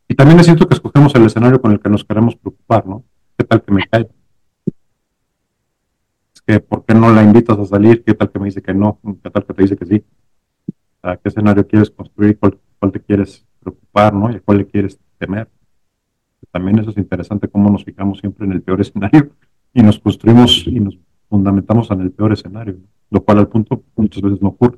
Y 0.07 0.15
también 0.15 0.39
es 0.39 0.45
cierto 0.45 0.67
que 0.67 0.75
escogemos 0.75 1.13
el 1.15 1.25
escenario 1.25 1.61
con 1.61 1.71
el 1.71 1.79
que 1.79 1.89
nos 1.89 2.03
queremos 2.03 2.35
preocupar, 2.35 2.87
¿no? 2.87 3.03
¿Qué 3.37 3.43
tal 3.43 3.61
que 3.61 3.71
me 3.71 3.83
cae? 3.87 4.07
Es 6.33 6.41
que, 6.41 6.59
¿por 6.59 6.85
qué 6.85 6.93
no 6.93 7.11
la 7.11 7.23
invitas 7.23 7.59
a 7.59 7.65
salir? 7.65 8.03
¿Qué 8.03 8.13
tal 8.13 8.31
que 8.31 8.39
me 8.39 8.45
dice 8.45 8.61
que 8.61 8.73
no? 8.73 8.99
¿Qué 9.23 9.29
tal 9.29 9.45
que 9.45 9.53
te 9.53 9.61
dice 9.61 9.75
que 9.75 9.85
sí? 9.85 10.03
¿A 11.01 11.17
qué 11.17 11.29
escenario 11.29 11.67
quieres 11.67 11.91
construir? 11.91 12.37
¿Cuál, 12.39 12.57
cuál 12.79 12.91
te 12.91 13.01
quieres 13.01 13.45
preocupar, 13.59 14.13
¿no? 14.13 14.31
¿Y 14.31 14.35
a 14.35 14.39
cuál 14.39 14.59
le 14.59 14.67
quieres 14.67 14.97
temer? 15.17 15.49
También 16.51 16.79
eso 16.79 16.91
es 16.91 16.97
interesante 16.97 17.47
cómo 17.47 17.69
nos 17.69 17.83
fijamos 17.83 18.19
siempre 18.19 18.45
en 18.45 18.53
el 18.53 18.61
peor 18.61 18.81
escenario 18.81 19.31
y 19.73 19.83
nos 19.83 19.99
construimos 19.99 20.65
y 20.65 20.79
nos 20.79 20.97
fundamentamos 21.29 21.91
en 21.91 22.01
el 22.01 22.11
peor 22.11 22.33
escenario, 22.33 22.77
lo 23.09 23.23
cual 23.23 23.39
al 23.39 23.47
punto 23.47 23.83
muchas 23.95 24.21
veces 24.21 24.41
no 24.41 24.49
ocurre. 24.49 24.77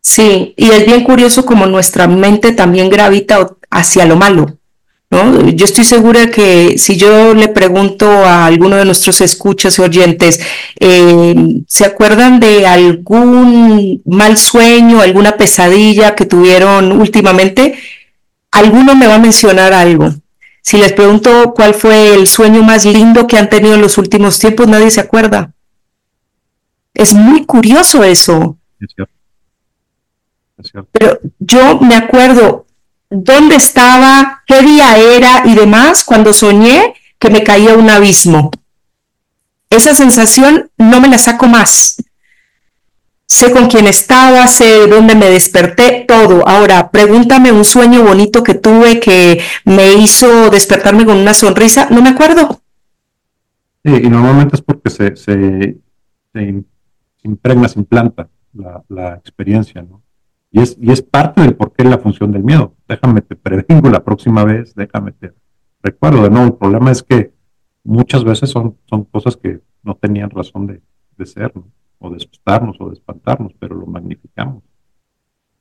Sí, 0.00 0.54
y 0.56 0.70
es 0.70 0.86
bien 0.86 1.02
curioso 1.02 1.44
como 1.44 1.66
nuestra 1.66 2.06
mente 2.06 2.52
también 2.52 2.88
gravita 2.88 3.48
hacia 3.70 4.06
lo 4.06 4.16
malo. 4.16 4.56
¿no? 5.10 5.48
Yo 5.50 5.64
estoy 5.64 5.84
segura 5.84 6.30
que 6.30 6.78
si 6.78 6.96
yo 6.96 7.34
le 7.34 7.48
pregunto 7.48 8.08
a 8.08 8.46
alguno 8.46 8.76
de 8.76 8.84
nuestros 8.84 9.20
escuchas 9.20 9.78
y 9.78 9.82
oyentes, 9.82 10.40
eh, 10.80 11.62
¿se 11.66 11.84
acuerdan 11.84 12.40
de 12.40 12.66
algún 12.66 14.00
mal 14.04 14.36
sueño, 14.36 15.00
alguna 15.00 15.36
pesadilla 15.36 16.14
que 16.14 16.26
tuvieron 16.26 16.92
últimamente? 16.92 17.78
Alguno 18.52 18.94
me 18.94 19.06
va 19.06 19.16
a 19.16 19.20
mencionar 19.20 19.72
algo. 19.72 20.14
Si 20.62 20.78
les 20.78 20.92
pregunto 20.92 21.52
cuál 21.54 21.74
fue 21.74 22.14
el 22.14 22.26
sueño 22.26 22.62
más 22.62 22.84
lindo 22.84 23.26
que 23.26 23.38
han 23.38 23.48
tenido 23.48 23.74
en 23.74 23.82
los 23.82 23.98
últimos 23.98 24.38
tiempos, 24.38 24.66
nadie 24.66 24.90
se 24.90 25.00
acuerda. 25.00 25.52
Es 26.96 27.12
muy 27.12 27.44
curioso 27.44 28.02
eso. 28.02 28.58
Pero 30.92 31.20
yo 31.38 31.78
me 31.80 31.94
acuerdo 31.94 32.66
dónde 33.10 33.56
estaba, 33.56 34.42
qué 34.46 34.62
día 34.62 34.96
era 34.96 35.42
y 35.44 35.54
demás 35.54 36.04
cuando 36.04 36.32
soñé 36.32 36.94
que 37.18 37.30
me 37.30 37.44
caía 37.44 37.74
un 37.74 37.88
abismo. 37.88 38.50
Esa 39.70 39.94
sensación 39.94 40.70
no 40.78 41.00
me 41.00 41.08
la 41.08 41.18
saco 41.18 41.46
más 41.46 41.96
sé 43.26 43.50
con 43.50 43.66
quién 43.66 43.86
estaba, 43.86 44.46
sé 44.46 44.86
dónde 44.86 45.14
me 45.14 45.26
desperté, 45.26 46.04
todo. 46.06 46.46
Ahora, 46.48 46.90
pregúntame 46.90 47.52
un 47.52 47.64
sueño 47.64 48.02
bonito 48.02 48.42
que 48.42 48.54
tuve 48.54 49.00
que 49.00 49.42
me 49.64 49.94
hizo 49.94 50.48
despertarme 50.50 51.04
con 51.04 51.18
una 51.18 51.34
sonrisa, 51.34 51.88
no 51.90 52.00
me 52.02 52.10
acuerdo. 52.10 52.60
Sí, 53.84 53.92
y 53.92 54.08
normalmente 54.08 54.56
es 54.56 54.62
porque 54.62 54.90
se, 54.90 55.16
se, 55.16 55.76
impregna, 57.26 57.68
se 57.68 57.78
implanta 57.78 58.28
la, 58.52 59.14
experiencia, 59.14 59.82
¿no? 59.82 60.02
Y 60.50 60.60
es, 60.60 60.76
y 60.80 60.90
es 60.90 61.02
parte 61.02 61.42
del 61.42 61.56
porqué 61.56 61.84
la 61.84 61.98
función 61.98 62.32
del 62.32 62.42
miedo. 62.42 62.74
Déjame 62.88 63.20
te 63.20 63.36
prevengo 63.36 63.90
la 63.90 64.02
próxima 64.04 64.44
vez, 64.44 64.74
déjame 64.74 65.12
te 65.12 65.34
recuerdo. 65.82 66.22
De 66.22 66.30
nuevo, 66.30 66.46
el 66.46 66.54
problema 66.54 66.90
es 66.90 67.02
que 67.02 67.32
muchas 67.84 68.24
veces 68.24 68.50
son, 68.50 68.76
son 68.88 69.04
cosas 69.04 69.36
que 69.36 69.60
no 69.82 69.94
tenían 69.96 70.30
razón 70.30 70.66
de, 70.66 70.80
de 71.18 71.26
ser, 71.26 71.54
¿no? 71.54 71.66
o 71.98 72.10
de 72.10 72.16
asustarnos 72.16 72.76
o 72.80 72.88
de 72.88 72.94
espantarnos, 72.94 73.52
pero 73.58 73.74
lo 73.74 73.86
magnificamos. 73.86 74.62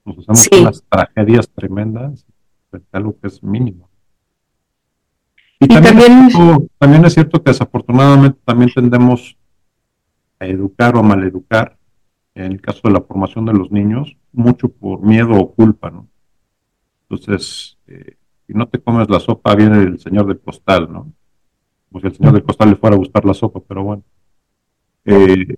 Nos 0.03 0.17
hacemos 0.29 0.61
unas 0.61 0.83
tragedias 0.87 1.49
tremendas 1.49 2.25
frente 2.69 2.87
a 2.91 2.97
algo 2.97 3.17
que 3.19 3.27
es 3.27 3.41
mínimo. 3.41 3.89
Y, 5.59 5.67
también, 5.67 6.29
también... 6.77 7.05
Es 7.05 7.13
cierto, 7.13 7.41
que 7.41 7.51
desafortunadamente 7.51 8.37
también 8.43 8.71
tendemos 8.73 9.37
a 10.39 10.45
educar 10.45 10.95
o 10.95 10.99
a 10.99 11.03
maleducar, 11.03 11.77
en 12.33 12.51
el 12.51 12.61
caso 12.61 12.81
de 12.83 12.91
la 12.91 13.01
formación 13.01 13.45
de 13.45 13.53
los 13.53 13.71
niños, 13.71 14.17
mucho 14.31 14.69
por 14.69 15.01
miedo 15.01 15.33
o 15.33 15.53
culpa, 15.53 15.89
¿no? 15.89 16.07
Entonces, 17.09 17.77
eh, 17.87 18.17
si 18.45 18.53
no 18.53 18.67
te 18.67 18.79
comes 18.79 19.09
la 19.09 19.19
sopa, 19.19 19.55
viene 19.55 19.83
el 19.83 19.99
señor 19.99 20.27
del 20.27 20.39
costal, 20.39 20.91
¿no? 20.91 21.11
Como 21.89 22.01
si 22.01 22.07
el 22.07 22.15
señor 22.15 22.33
del 22.33 22.43
costal 22.43 22.69
le 22.69 22.75
fuera 22.75 22.95
a 22.95 22.99
gustar 22.99 23.25
la 23.25 23.33
sopa, 23.33 23.61
pero 23.67 23.83
bueno. 23.83 24.03
Eh, 25.05 25.55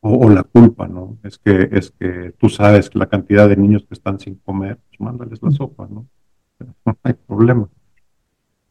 o, 0.00 0.30
la 0.30 0.44
culpa, 0.44 0.86
¿no? 0.86 1.18
Es 1.24 1.38
que, 1.38 1.68
es 1.72 1.90
que 1.90 2.32
tú 2.38 2.48
sabes 2.48 2.94
la 2.94 3.06
cantidad 3.06 3.48
de 3.48 3.56
niños 3.56 3.84
que 3.86 3.94
están 3.94 4.20
sin 4.20 4.36
comer, 4.36 4.78
pues 4.88 5.00
mándales 5.00 5.42
la 5.42 5.50
sopa, 5.50 5.88
¿no? 5.90 6.06
No 6.84 6.96
hay 7.02 7.14
problema. 7.14 7.68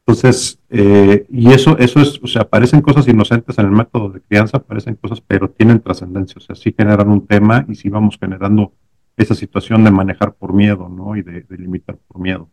Entonces, 0.06 0.60
eh, 0.68 1.26
y 1.28 1.50
eso, 1.50 1.76
eso 1.78 2.00
es, 2.00 2.20
o 2.22 2.28
sea, 2.28 2.48
parecen 2.48 2.80
cosas 2.80 3.08
inocentes 3.08 3.58
en 3.58 3.66
el 3.66 3.72
método 3.72 4.10
de 4.10 4.20
crianza, 4.20 4.60
parecen 4.60 4.94
cosas, 4.94 5.20
pero 5.20 5.50
tienen 5.50 5.80
trascendencia, 5.80 6.36
o 6.38 6.40
sea, 6.40 6.54
sí 6.54 6.72
generan 6.76 7.08
un 7.08 7.26
tema 7.26 7.66
y 7.68 7.74
sí 7.74 7.88
vamos 7.88 8.16
generando 8.16 8.72
esa 9.16 9.34
situación 9.34 9.82
de 9.82 9.90
manejar 9.90 10.34
por 10.34 10.52
miedo, 10.52 10.88
¿no? 10.88 11.16
Y 11.16 11.22
de, 11.22 11.44
limitar 11.58 11.96
por 12.06 12.20
miedo. 12.20 12.48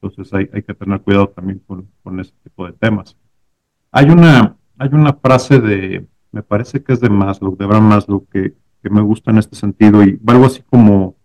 Entonces 0.00 0.32
hay, 0.32 0.48
hay 0.52 0.62
que 0.62 0.74
tener 0.74 1.00
cuidado 1.00 1.30
también 1.30 1.60
con, 1.66 1.88
con 2.04 2.20
ese 2.20 2.32
tipo 2.44 2.64
de 2.66 2.72
temas. 2.72 3.16
Hay 3.90 4.08
una, 4.08 4.56
hay 4.78 4.90
una 4.92 5.12
frase 5.14 5.58
de, 5.58 6.06
me 6.30 6.44
parece 6.44 6.84
que 6.84 6.92
es 6.92 7.00
de 7.00 7.10
Maslow, 7.10 7.56
de 7.56 7.64
Abraham 7.64 7.88
Maslow, 7.88 8.26
que, 8.28 8.54
que 8.80 8.90
me 8.90 9.00
gusta 9.00 9.32
en 9.32 9.38
este 9.38 9.56
sentido 9.56 10.04
y 10.04 10.20
algo 10.24 10.46
así 10.46 10.62
como 10.62 11.16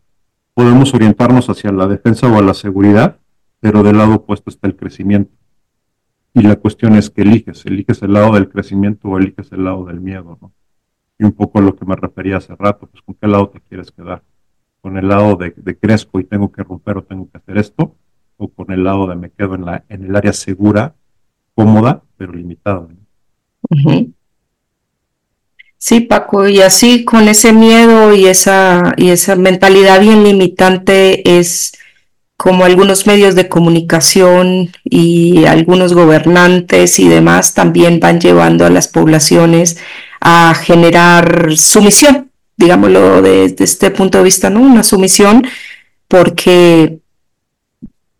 podemos 0.55 0.91
orientarnos 0.95 1.49
hacia 1.51 1.71
la 1.71 1.86
defensa 1.86 2.27
o 2.27 2.39
a 2.39 2.41
la 2.41 2.55
seguridad, 2.55 3.19
pero 3.65 3.82
del 3.82 3.97
lado 3.97 4.17
opuesto 4.17 4.51
está 4.51 4.67
el 4.67 4.75
crecimiento. 4.75 5.32
Y 6.36 6.43
la 6.43 6.56
cuestión 6.56 6.93
es 6.93 7.10
que 7.10 7.23
eliges, 7.23 7.65
eliges 7.65 7.99
el 8.04 8.13
lado 8.13 8.36
del 8.36 8.47
crecimiento 8.47 9.08
o 9.08 9.17
eliges 9.17 9.51
el 9.51 9.63
lado 9.63 9.86
del 9.86 10.01
miedo, 10.01 10.38
¿no? 10.39 10.54
Y 11.17 11.23
un 11.23 11.32
poco 11.32 11.58
a 11.58 11.63
lo 11.63 11.75
que 11.75 11.84
me 11.84 11.95
refería 11.95 12.38
hace 12.38 12.56
rato, 12.56 12.86
pues 12.86 13.01
con 13.01 13.15
qué 13.15 13.25
lado 13.25 13.49
te 13.49 13.60
quieres 13.62 13.91
quedar, 13.91 14.21
con 14.82 14.99
el 14.99 15.08
lado 15.08 15.36
de, 15.36 15.51
crezco 15.80 16.19
y 16.19 16.25
tengo 16.25 16.51
que 16.51 16.62
romper 16.62 16.97
o 16.97 17.04
tengo 17.04 17.28
que 17.32 17.39
hacer 17.39 17.58
esto, 17.58 17.95
o 18.38 18.49
con 18.49 18.71
el 18.71 18.84
lado 18.84 19.08
de 19.08 19.15
me 19.15 19.32
quedo 19.32 19.56
en, 19.56 19.65
la, 19.65 19.84
en 19.89 20.04
el 20.06 20.15
área 20.15 20.34
segura, 20.34 20.93
cómoda, 21.56 22.04
pero 22.17 22.34
limitada. 22.34 22.88
Sí, 25.80 26.01
Paco, 26.01 26.47
y 26.47 26.62
así 26.62 27.04
con 27.04 27.28
ese 27.28 27.51
miedo 27.51 28.13
y 28.13 28.28
esa, 28.28 28.93
y 28.95 29.10
esa 29.10 29.36
mentalidad 29.36 30.01
bien 30.01 30.23
limitante 30.23 31.39
es 31.39 31.73
como 32.38 32.65
algunos 32.65 33.08
medios 33.08 33.36
de 33.36 33.48
comunicación 33.48 34.71
y 34.84 35.45
algunos 35.45 35.93
gobernantes 35.93 37.00
y 37.00 37.08
demás 37.08 37.54
también 37.54 38.00
van 38.00 38.19
llevando 38.19 38.65
a 38.65 38.69
las 38.69 38.88
poblaciones 38.88 39.78
a 40.19 40.54
generar 40.56 41.56
sumisión, 41.56 42.32
digámoslo 42.58 43.21
desde 43.21 43.63
este 43.63 43.91
punto 43.91 44.17
de 44.17 44.24
vista, 44.26 44.50
¿no? 44.50 44.62
Una 44.62 44.84
sumisión 44.84 45.48
porque 46.08 47.00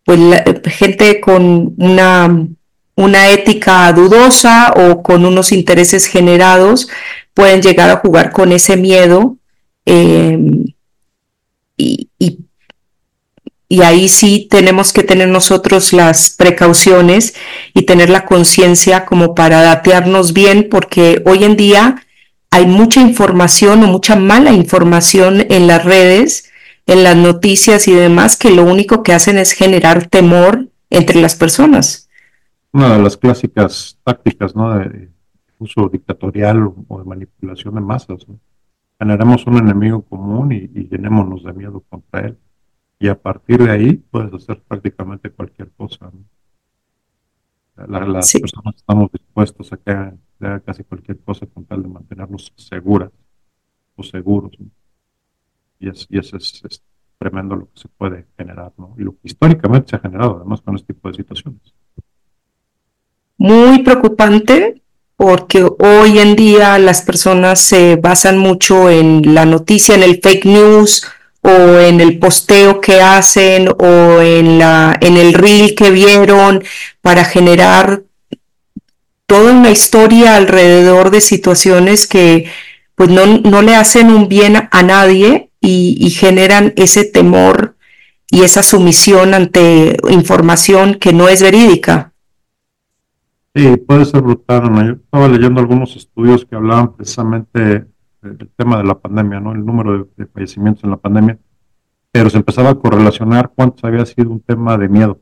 pues 0.04 0.20
gente 0.66 1.20
con 1.20 1.74
una 1.78 2.46
una 2.96 3.30
ética 3.30 3.92
dudosa 3.92 4.72
o 4.74 5.02
con 5.02 5.26
unos 5.26 5.52
intereses 5.52 6.06
generados 6.06 6.88
pueden 7.34 7.60
llegar 7.60 7.90
a 7.90 7.98
jugar 7.98 8.32
con 8.32 8.52
ese 8.52 8.76
miedo 8.76 9.36
em, 9.84 10.64
y, 11.76 12.08
y, 12.18 12.45
ahí 13.82 14.08
sí 14.08 14.46
tenemos 14.50 14.92
que 14.92 15.02
tener 15.02 15.28
nosotros 15.28 15.92
las 15.92 16.30
precauciones 16.30 17.34
y 17.74 17.82
tener 17.82 18.10
la 18.10 18.24
conciencia 18.24 19.04
como 19.04 19.34
para 19.34 19.62
datearnos 19.62 20.32
bien 20.32 20.68
porque 20.70 21.22
hoy 21.26 21.44
en 21.44 21.56
día 21.56 22.06
hay 22.50 22.66
mucha 22.66 23.00
información 23.00 23.82
o 23.82 23.88
mucha 23.88 24.16
mala 24.16 24.52
información 24.52 25.46
en 25.50 25.66
las 25.66 25.84
redes, 25.84 26.50
en 26.86 27.02
las 27.02 27.16
noticias 27.16 27.88
y 27.88 27.92
demás 27.92 28.36
que 28.36 28.50
lo 28.50 28.64
único 28.64 29.02
que 29.02 29.12
hacen 29.12 29.38
es 29.38 29.52
generar 29.52 30.06
temor 30.06 30.68
entre 30.90 31.20
las 31.20 31.34
personas 31.34 32.06
una 32.76 32.94
de 32.94 33.02
las 33.02 33.16
clásicas 33.16 33.98
tácticas 34.04 34.54
¿no? 34.54 34.78
de 34.78 35.08
uso 35.58 35.88
dictatorial 35.88 36.70
o 36.88 36.98
de 36.98 37.04
manipulación 37.04 37.74
de 37.74 37.80
masas. 37.80 38.26
Generamos 38.98 39.46
un 39.46 39.56
enemigo 39.56 40.02
común 40.02 40.52
y, 40.52 40.68
llenémonos 40.90 41.42
de 41.42 41.54
miedo 41.54 41.82
contra 41.88 42.26
él. 42.26 42.38
Y 42.98 43.08
a 43.08 43.20
partir 43.20 43.62
de 43.62 43.70
ahí 43.70 43.92
puedes 43.94 44.32
hacer 44.34 44.62
prácticamente 44.62 45.30
cualquier 45.30 45.70
cosa. 45.72 46.10
las 47.76 48.32
personas 48.32 48.76
estamos 48.76 49.12
dispuestos 49.12 49.72
a 49.72 49.76
que 49.76 49.90
hagan, 49.90 50.20
casi 50.64 50.84
cualquier 50.84 51.18
cosa 51.20 51.46
con 51.46 51.64
tal 51.64 51.82
de 51.82 51.88
mantenernos 51.88 52.52
seguras 52.56 53.10
o 53.96 54.02
seguros. 54.02 54.52
Y, 55.78 55.88
es, 55.88 56.06
y 56.08 56.18
eso 56.18 56.36
es, 56.36 56.62
es, 56.64 56.82
tremendo 57.18 57.56
lo 57.56 57.66
que 57.70 57.80
se 57.80 57.88
puede 57.88 58.26
generar, 58.36 58.72
¿no? 58.76 58.94
Y 58.98 59.02
lo 59.02 59.12
que 59.12 59.20
históricamente 59.24 59.90
se 59.90 59.96
ha 59.96 60.00
generado, 60.00 60.36
además, 60.36 60.60
con 60.60 60.74
este 60.76 60.92
tipo 60.92 61.08
de 61.08 61.14
situaciones 61.14 61.74
muy 63.38 63.82
preocupante 63.82 64.82
porque 65.16 65.66
hoy 65.78 66.18
en 66.18 66.36
día 66.36 66.78
las 66.78 67.02
personas 67.02 67.60
se 67.60 67.96
basan 67.96 68.38
mucho 68.38 68.90
en 68.90 69.34
la 69.34 69.46
noticia, 69.46 69.94
en 69.94 70.02
el 70.02 70.20
fake 70.22 70.44
news 70.44 71.06
o 71.46 71.78
en 71.78 72.00
el 72.00 72.18
posteo 72.18 72.80
que 72.80 73.00
hacen 73.00 73.68
o 73.68 74.20
en, 74.20 74.58
la, 74.58 74.96
en 75.00 75.16
el 75.16 75.32
reel 75.32 75.76
que 75.76 75.90
vieron 75.90 76.64
para 77.02 77.24
generar 77.24 78.02
toda 79.26 79.52
una 79.52 79.70
historia 79.70 80.36
alrededor 80.36 81.10
de 81.10 81.20
situaciones 81.20 82.08
que 82.08 82.50
pues 82.96 83.10
no, 83.10 83.26
no 83.26 83.62
le 83.62 83.76
hacen 83.76 84.10
un 84.10 84.28
bien 84.28 84.56
a 84.70 84.82
nadie 84.82 85.50
y, 85.60 86.10
generan 86.10 86.72
ese 86.76 87.04
temor 87.04 87.76
y 88.30 88.42
esa 88.42 88.62
sumisión 88.62 89.34
ante 89.34 89.96
información 90.10 90.94
que 90.94 91.12
no 91.12 91.28
es 91.28 91.42
verídica. 91.42 92.12
Sí, 93.54 93.76
puede 93.76 94.04
ser 94.04 94.22
brutal. 94.22 94.62
Yo 94.86 94.92
estaba 94.92 95.28
leyendo 95.28 95.60
algunos 95.60 95.96
estudios 95.96 96.44
que 96.44 96.54
hablaban 96.54 96.94
precisamente 96.94 97.86
del 98.26 98.50
tema 98.56 98.78
de 98.78 98.84
la 98.84 98.98
pandemia, 98.98 99.40
¿no? 99.40 99.52
El 99.52 99.64
número 99.64 100.08
de, 100.16 100.26
fallecimientos 100.26 100.84
en 100.84 100.90
la 100.90 100.96
pandemia, 100.96 101.38
pero 102.10 102.30
se 102.30 102.38
empezaba 102.38 102.70
a 102.70 102.74
correlacionar 102.74 103.52
cuántos 103.54 103.84
había 103.84 104.04
sido 104.06 104.30
un 104.30 104.40
tema 104.40 104.76
de 104.76 104.88
miedo 104.88 105.20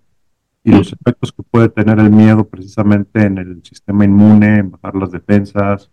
y 0.62 0.72
los 0.72 0.92
efectos 0.92 1.32
que 1.32 1.42
puede 1.42 1.68
tener 1.68 1.98
el 1.98 2.10
miedo 2.10 2.48
precisamente 2.48 3.22
en 3.22 3.38
el 3.38 3.62
sistema 3.62 4.04
inmune, 4.04 4.60
en 4.60 4.70
bajar 4.70 4.94
las 4.96 5.10
defensas, 5.10 5.90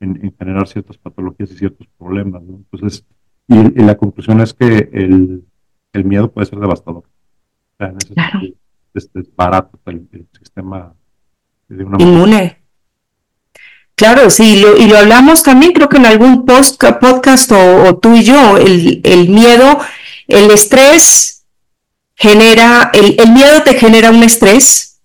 en, 0.00 0.34
generar 0.38 0.66
ciertas 0.66 0.96
patologías 0.96 1.50
y 1.50 1.56
ciertos 1.56 1.86
problemas, 1.98 2.42
¿no? 2.42 2.56
Entonces, 2.56 3.04
y, 3.46 3.82
la 3.82 3.96
conclusión 3.96 4.40
es 4.40 4.54
que 4.54 4.88
el, 4.92 5.44
miedo 6.04 6.32
puede 6.32 6.46
ser 6.46 6.58
devastador. 6.58 7.04
O 7.04 7.76
sea, 7.76 7.88
en 7.88 7.96
ese 7.98 8.14
sentido, 8.14 8.56
este, 8.94 9.20
es 9.20 9.36
barato 9.36 9.78
el 9.86 10.08
sistema 10.32 10.94
Inmune. 11.68 12.63
Claro, 13.96 14.28
sí, 14.28 14.64
y 14.78 14.86
lo 14.86 14.98
hablamos 14.98 15.44
también, 15.44 15.72
creo 15.72 15.88
que 15.88 15.98
en 15.98 16.06
algún 16.06 16.44
post, 16.44 16.82
podcast 17.00 17.52
o, 17.52 17.96
tú 17.96 18.16
y 18.16 18.24
yo, 18.24 18.56
el, 18.56 19.00
el, 19.04 19.28
miedo, 19.28 19.78
el 20.26 20.50
estrés 20.50 21.44
genera, 22.16 22.90
el, 22.92 23.30
miedo 23.30 23.62
te 23.62 23.74
genera 23.74 24.10
un 24.10 24.24
estrés 24.24 24.98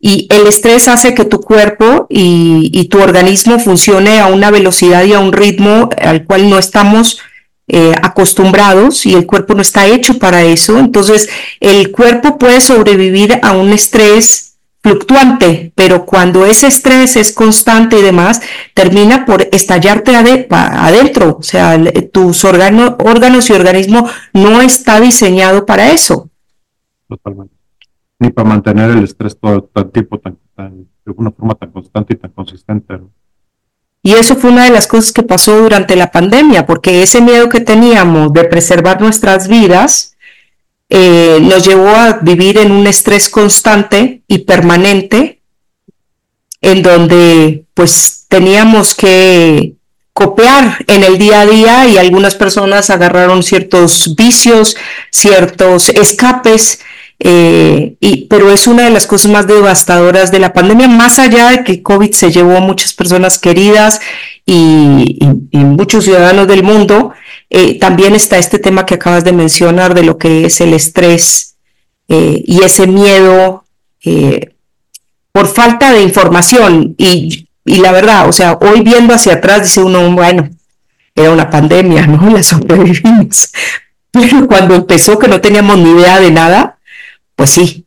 y 0.00 0.26
el 0.30 0.46
estrés 0.46 0.88
hace 0.88 1.14
que 1.14 1.26
tu 1.26 1.40
cuerpo 1.40 2.06
y, 2.08 2.70
y, 2.72 2.86
tu 2.88 2.98
organismo 3.00 3.58
funcione 3.58 4.20
a 4.20 4.26
una 4.26 4.50
velocidad 4.50 5.04
y 5.04 5.12
a 5.12 5.20
un 5.20 5.32
ritmo 5.32 5.90
al 5.98 6.24
cual 6.24 6.48
no 6.48 6.58
estamos 6.58 7.18
eh, 7.66 7.94
acostumbrados 8.02 9.06
y 9.06 9.14
el 9.14 9.24
cuerpo 9.24 9.54
no 9.54 9.62
está 9.62 9.86
hecho 9.86 10.18
para 10.18 10.42
eso. 10.42 10.78
Entonces, 10.78 11.30
el 11.60 11.90
cuerpo 11.92 12.36
puede 12.36 12.60
sobrevivir 12.60 13.38
a 13.42 13.52
un 13.52 13.72
estrés 13.72 14.53
fluctuante, 14.84 15.72
pero 15.74 16.04
cuando 16.04 16.44
ese 16.44 16.66
estrés 16.66 17.16
es 17.16 17.32
constante 17.32 17.98
y 17.98 18.02
demás, 18.02 18.42
termina 18.74 19.24
por 19.24 19.48
estallarte 19.50 20.14
adentro. 20.14 21.38
O 21.40 21.42
sea, 21.42 21.82
tus 22.12 22.44
órganos 22.44 23.48
y 23.48 23.52
organismo 23.54 24.06
no 24.34 24.60
está 24.60 25.00
diseñado 25.00 25.64
para 25.64 25.90
eso. 25.90 26.28
Totalmente. 27.08 27.54
Ni 28.18 28.30
para 28.30 28.46
mantener 28.46 28.90
el 28.90 29.04
estrés 29.04 29.38
todo 29.40 29.70
el 29.74 29.90
tiempo 29.90 30.18
tan, 30.18 30.36
de 30.58 31.12
una 31.16 31.30
forma 31.30 31.54
tan 31.54 31.70
constante 31.70 32.12
y 32.12 32.16
tan 32.16 32.32
consistente. 32.32 33.00
Y 34.02 34.12
eso 34.12 34.36
fue 34.36 34.50
una 34.50 34.64
de 34.64 34.70
las 34.70 34.86
cosas 34.86 35.12
que 35.12 35.22
pasó 35.22 35.62
durante 35.62 35.96
la 35.96 36.12
pandemia, 36.12 36.66
porque 36.66 37.02
ese 37.02 37.22
miedo 37.22 37.48
que 37.48 37.60
teníamos 37.60 38.34
de 38.34 38.44
preservar 38.44 39.00
nuestras 39.00 39.48
vidas, 39.48 40.13
eh, 40.90 41.38
nos 41.40 41.66
llevó 41.66 41.88
a 41.88 42.18
vivir 42.20 42.58
en 42.58 42.70
un 42.70 42.86
estrés 42.86 43.28
constante 43.28 44.22
y 44.28 44.38
permanente, 44.38 45.40
en 46.60 46.82
donde 46.82 47.64
pues 47.74 48.26
teníamos 48.28 48.94
que 48.94 49.74
copiar 50.12 50.84
en 50.86 51.02
el 51.02 51.18
día 51.18 51.40
a 51.40 51.46
día 51.46 51.88
y 51.88 51.98
algunas 51.98 52.34
personas 52.34 52.90
agarraron 52.90 53.42
ciertos 53.42 54.14
vicios, 54.14 54.76
ciertos 55.10 55.88
escapes, 55.88 56.80
eh, 57.18 57.96
y, 58.00 58.26
pero 58.26 58.50
es 58.50 58.66
una 58.66 58.84
de 58.84 58.90
las 58.90 59.06
cosas 59.06 59.30
más 59.30 59.46
devastadoras 59.46 60.30
de 60.30 60.38
la 60.38 60.52
pandemia, 60.52 60.88
más 60.88 61.18
allá 61.18 61.50
de 61.50 61.64
que 61.64 61.82
COVID 61.82 62.12
se 62.12 62.30
llevó 62.30 62.56
a 62.56 62.60
muchas 62.60 62.92
personas 62.92 63.38
queridas 63.38 64.00
y 64.46 65.18
muchos 65.52 66.04
ciudadanos 66.04 66.46
del 66.46 66.62
mundo, 66.62 67.03
eh, 67.56 67.78
también 67.78 68.16
está 68.16 68.36
este 68.36 68.58
tema 68.58 68.84
que 68.84 68.94
acabas 68.94 69.22
de 69.22 69.32
mencionar 69.32 69.94
de 69.94 70.02
lo 70.02 70.18
que 70.18 70.46
es 70.46 70.60
el 70.60 70.74
estrés 70.74 71.56
eh, 72.08 72.42
y 72.44 72.64
ese 72.64 72.88
miedo 72.88 73.64
eh, 74.04 74.56
por 75.30 75.46
falta 75.46 75.92
de 75.92 76.02
información. 76.02 76.96
Y, 76.98 77.48
y, 77.64 77.76
la 77.76 77.92
verdad, 77.92 78.28
o 78.28 78.32
sea, 78.32 78.58
hoy 78.60 78.80
viendo 78.80 79.14
hacia 79.14 79.34
atrás 79.34 79.62
dice 79.62 79.80
uno, 79.80 80.12
bueno, 80.16 80.50
era 81.14 81.30
una 81.30 81.48
pandemia, 81.48 82.08
¿no? 82.08 82.28
La 82.34 82.42
sobrevivimos. 82.42 83.52
Pero 84.10 84.48
cuando 84.48 84.74
empezó 84.74 85.16
que 85.16 85.28
no 85.28 85.40
teníamos 85.40 85.78
ni 85.78 85.92
idea 85.92 86.18
de 86.18 86.32
nada, 86.32 86.80
pues 87.36 87.50
sí. 87.50 87.86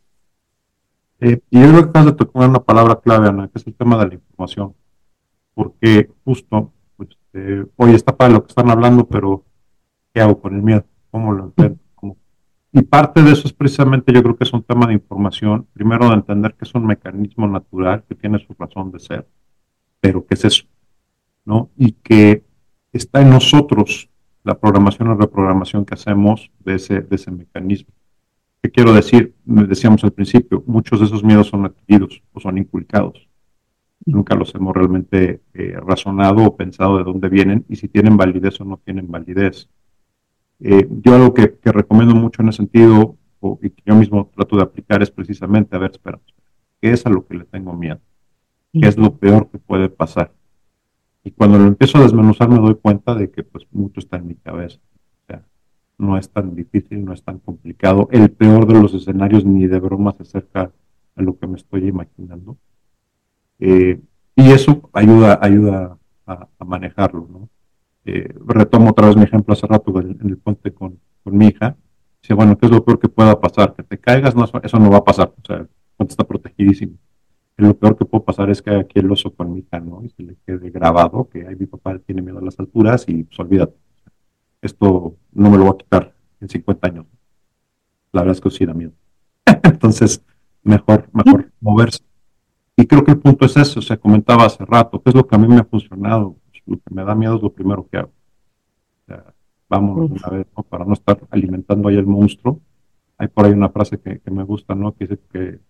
y 1.20 1.30
yo 1.30 1.68
creo 1.68 1.82
que 1.82 1.90
acabas 1.90 2.06
de 2.06 2.12
tocar 2.12 2.48
una 2.48 2.60
palabra 2.64 2.98
clave, 3.04 3.28
Ana, 3.28 3.48
que 3.48 3.58
es 3.58 3.66
el 3.66 3.74
tema 3.74 3.98
de 3.98 4.08
la 4.08 4.14
información. 4.14 4.74
Porque 5.52 6.08
justo, 6.24 6.72
pues, 6.96 7.10
hoy 7.76 7.94
está 7.94 8.16
para 8.16 8.32
lo 8.32 8.42
que 8.44 8.48
están 8.48 8.70
hablando, 8.70 9.06
pero 9.06 9.44
¿Qué 10.18 10.22
hago 10.22 10.40
con 10.40 10.56
el 10.56 10.62
miedo? 10.62 10.84
¿Cómo 11.12 11.30
lo 11.32 11.44
entiendo? 11.44 11.78
Y 12.72 12.82
parte 12.82 13.22
de 13.22 13.30
eso 13.30 13.46
es 13.46 13.52
precisamente, 13.52 14.12
yo 14.12 14.20
creo 14.20 14.36
que 14.36 14.42
es 14.42 14.52
un 14.52 14.64
tema 14.64 14.84
de 14.88 14.94
información. 14.94 15.68
Primero, 15.72 16.08
de 16.08 16.14
entender 16.14 16.56
que 16.56 16.64
es 16.64 16.74
un 16.74 16.86
mecanismo 16.86 17.46
natural 17.46 18.02
que 18.02 18.16
tiene 18.16 18.40
su 18.40 18.52
razón 18.58 18.90
de 18.90 18.98
ser, 18.98 19.28
pero 20.00 20.26
que 20.26 20.34
es 20.34 20.44
eso, 20.44 20.64
¿no? 21.44 21.70
Y 21.76 21.92
que 21.92 22.42
está 22.92 23.22
en 23.22 23.30
nosotros 23.30 24.10
la 24.42 24.58
programación 24.58 25.06
o 25.06 25.14
reprogramación 25.14 25.84
que 25.84 25.94
hacemos 25.94 26.50
de 26.64 26.74
ese, 26.74 27.00
de 27.00 27.14
ese 27.14 27.30
mecanismo. 27.30 27.94
¿Qué 28.60 28.72
quiero 28.72 28.92
decir? 28.92 29.36
Decíamos 29.44 30.02
al 30.02 30.10
principio, 30.10 30.64
muchos 30.66 30.98
de 30.98 31.06
esos 31.06 31.22
miedos 31.22 31.46
son 31.46 31.64
adquiridos 31.64 32.24
o 32.32 32.40
son 32.40 32.58
inculcados. 32.58 33.28
Nunca 34.04 34.34
los 34.34 34.52
hemos 34.56 34.74
realmente 34.74 35.42
eh, 35.54 35.76
razonado 35.80 36.44
o 36.44 36.56
pensado 36.56 36.98
de 36.98 37.04
dónde 37.04 37.28
vienen 37.28 37.64
y 37.68 37.76
si 37.76 37.86
tienen 37.86 38.16
validez 38.16 38.60
o 38.60 38.64
no 38.64 38.78
tienen 38.84 39.08
validez. 39.08 39.68
Eh, 40.60 40.88
yo 41.02 41.14
algo 41.14 41.34
que, 41.34 41.58
recomiendo 41.64 42.14
mucho 42.14 42.42
en 42.42 42.48
ese 42.48 42.58
sentido, 42.58 43.16
y 43.62 43.70
que 43.70 43.82
yo 43.86 43.94
mismo 43.94 44.30
trato 44.34 44.56
de 44.56 44.62
aplicar, 44.62 45.02
es 45.02 45.10
precisamente, 45.10 45.76
a 45.76 45.78
ver, 45.78 45.92
espera, 45.92 46.20
¿qué 46.80 46.90
es 46.90 47.06
a 47.06 47.10
lo 47.10 47.26
que 47.26 47.36
le 47.36 47.44
tengo 47.44 47.72
miedo? 47.72 48.00
¿Qué 48.72 48.86
es 48.88 48.96
lo 48.96 49.16
peor 49.16 49.48
que 49.50 49.58
puede 49.58 49.88
pasar? 49.88 50.32
Y 51.24 51.30
cuando 51.30 51.58
lo 51.58 51.66
empiezo 51.66 51.98
a 51.98 52.02
desmenuzar 52.02 52.48
me 52.48 52.58
doy 52.58 52.74
cuenta 52.76 53.14
de 53.14 53.30
que 53.30 53.42
pues 53.42 53.66
mucho 53.70 54.00
está 54.00 54.16
en 54.16 54.28
mi 54.28 54.34
cabeza. 54.34 54.80
O 55.22 55.26
sea, 55.26 55.44
no 55.98 56.16
es 56.16 56.30
tan 56.30 56.54
difícil, 56.54 57.04
no 57.04 57.12
es 57.12 57.22
tan 57.22 57.38
complicado. 57.38 58.08
El 58.10 58.30
peor 58.30 58.66
de 58.66 58.80
los 58.80 58.94
escenarios 58.94 59.44
ni 59.44 59.66
de 59.66 59.78
broma 59.78 60.12
se 60.12 60.22
acerca 60.22 60.72
a 61.16 61.22
lo 61.22 61.38
que 61.38 61.46
me 61.46 61.56
estoy 61.56 61.86
imaginando. 61.86 62.56
Eh, 63.58 64.00
y 64.36 64.50
eso 64.50 64.88
ayuda, 64.92 65.38
ayuda 65.42 65.98
a, 66.26 66.48
a 66.58 66.64
manejarlo, 66.64 67.26
¿no? 67.30 67.48
Eh, 68.10 68.26
retomo 68.46 68.92
otra 68.92 69.06
vez 69.06 69.16
mi 69.18 69.24
ejemplo 69.24 69.52
hace 69.52 69.66
rato 69.66 70.00
en, 70.00 70.18
el 70.24 70.38
puente 70.38 70.72
con, 70.72 70.98
mi 71.26 71.48
hija, 71.48 71.76
dice, 72.22 72.32
bueno, 72.32 72.56
¿qué 72.56 72.64
es 72.64 72.72
lo 72.72 72.82
peor 72.82 72.98
que 72.98 73.08
pueda 73.08 73.38
pasar? 73.38 73.74
Que 73.74 73.82
te 73.82 73.98
caigas, 73.98 74.34
no, 74.34 74.44
eso 74.44 74.78
no 74.78 74.90
va 74.90 74.96
a 74.96 75.04
pasar, 75.04 75.34
o 75.36 75.46
sea, 75.46 75.56
el 75.56 75.68
puente 75.94 76.12
está 76.12 76.24
protegidísimo. 76.24 76.94
lo 77.58 77.76
peor 77.76 77.98
que 77.98 78.06
puede 78.06 78.24
pasar 78.24 78.48
es 78.48 78.62
que 78.62 78.70
aquí 78.70 78.98
el 78.98 79.12
oso 79.12 79.34
con 79.34 79.52
mi 79.52 79.58
hija, 79.58 79.78
¿no? 79.80 80.02
Y 80.02 80.08
se 80.08 80.22
le 80.22 80.36
quede 80.46 80.70
grabado 80.70 81.28
que 81.28 81.46
ay, 81.46 81.56
mi 81.56 81.66
papá 81.66 81.98
tiene 81.98 82.22
miedo 82.22 82.38
a 82.38 82.42
las 82.42 82.58
alturas 82.58 83.04
y 83.08 83.24
pues 83.24 83.38
olvídate. 83.40 83.76
Esto 84.62 85.14
no 85.32 85.50
me 85.50 85.58
lo 85.58 85.66
va 85.66 85.72
a 85.72 85.76
quitar 85.76 86.14
en 86.40 86.48
50 86.48 86.88
años. 86.88 87.06
La 88.12 88.22
verdad 88.22 88.36
es 88.36 88.40
que 88.40 88.50
sí 88.50 88.64
da 88.64 88.72
miedo. 88.72 88.92
Entonces, 89.64 90.24
mejor, 90.62 91.10
mejor 91.12 91.52
moverse. 91.60 92.02
Y 92.74 92.86
creo 92.86 93.04
que 93.04 93.10
el 93.10 93.18
punto 93.18 93.44
es 93.44 93.56
eso, 93.58 93.80
o 93.80 93.82
sea, 93.82 93.98
comentaba 93.98 94.46
hace 94.46 94.64
rato, 94.64 95.02
¿qué 95.02 95.10
es 95.10 95.14
lo 95.14 95.26
que 95.26 95.36
a 95.36 95.38
mí 95.38 95.46
me 95.46 95.58
ha 95.58 95.64
funcionado? 95.64 96.36
Lo 96.68 96.76
que 96.76 96.94
me 96.94 97.04
da 97.04 97.14
miedo 97.14 97.36
es 97.36 97.42
lo 97.42 97.52
primero 97.52 97.88
que 97.88 97.98
hago. 97.98 98.10
O 98.10 99.06
sea, 99.06 99.34
vámonos 99.68 100.10
una 100.10 100.28
vez, 100.28 100.46
¿no? 100.56 100.62
Para 100.62 100.84
no 100.84 100.92
estar 100.92 101.18
alimentando 101.30 101.88
ahí 101.88 101.96
el 101.96 102.06
monstruo. 102.06 102.60
Hay 103.16 103.28
por 103.28 103.46
ahí 103.46 103.52
una 103.52 103.70
frase 103.70 103.98
que, 103.98 104.20
que 104.20 104.30
me 104.30 104.44
gusta, 104.44 104.74
¿no? 104.74 104.94
Que 104.94 105.06
dice 105.06 105.20
que 105.32 105.60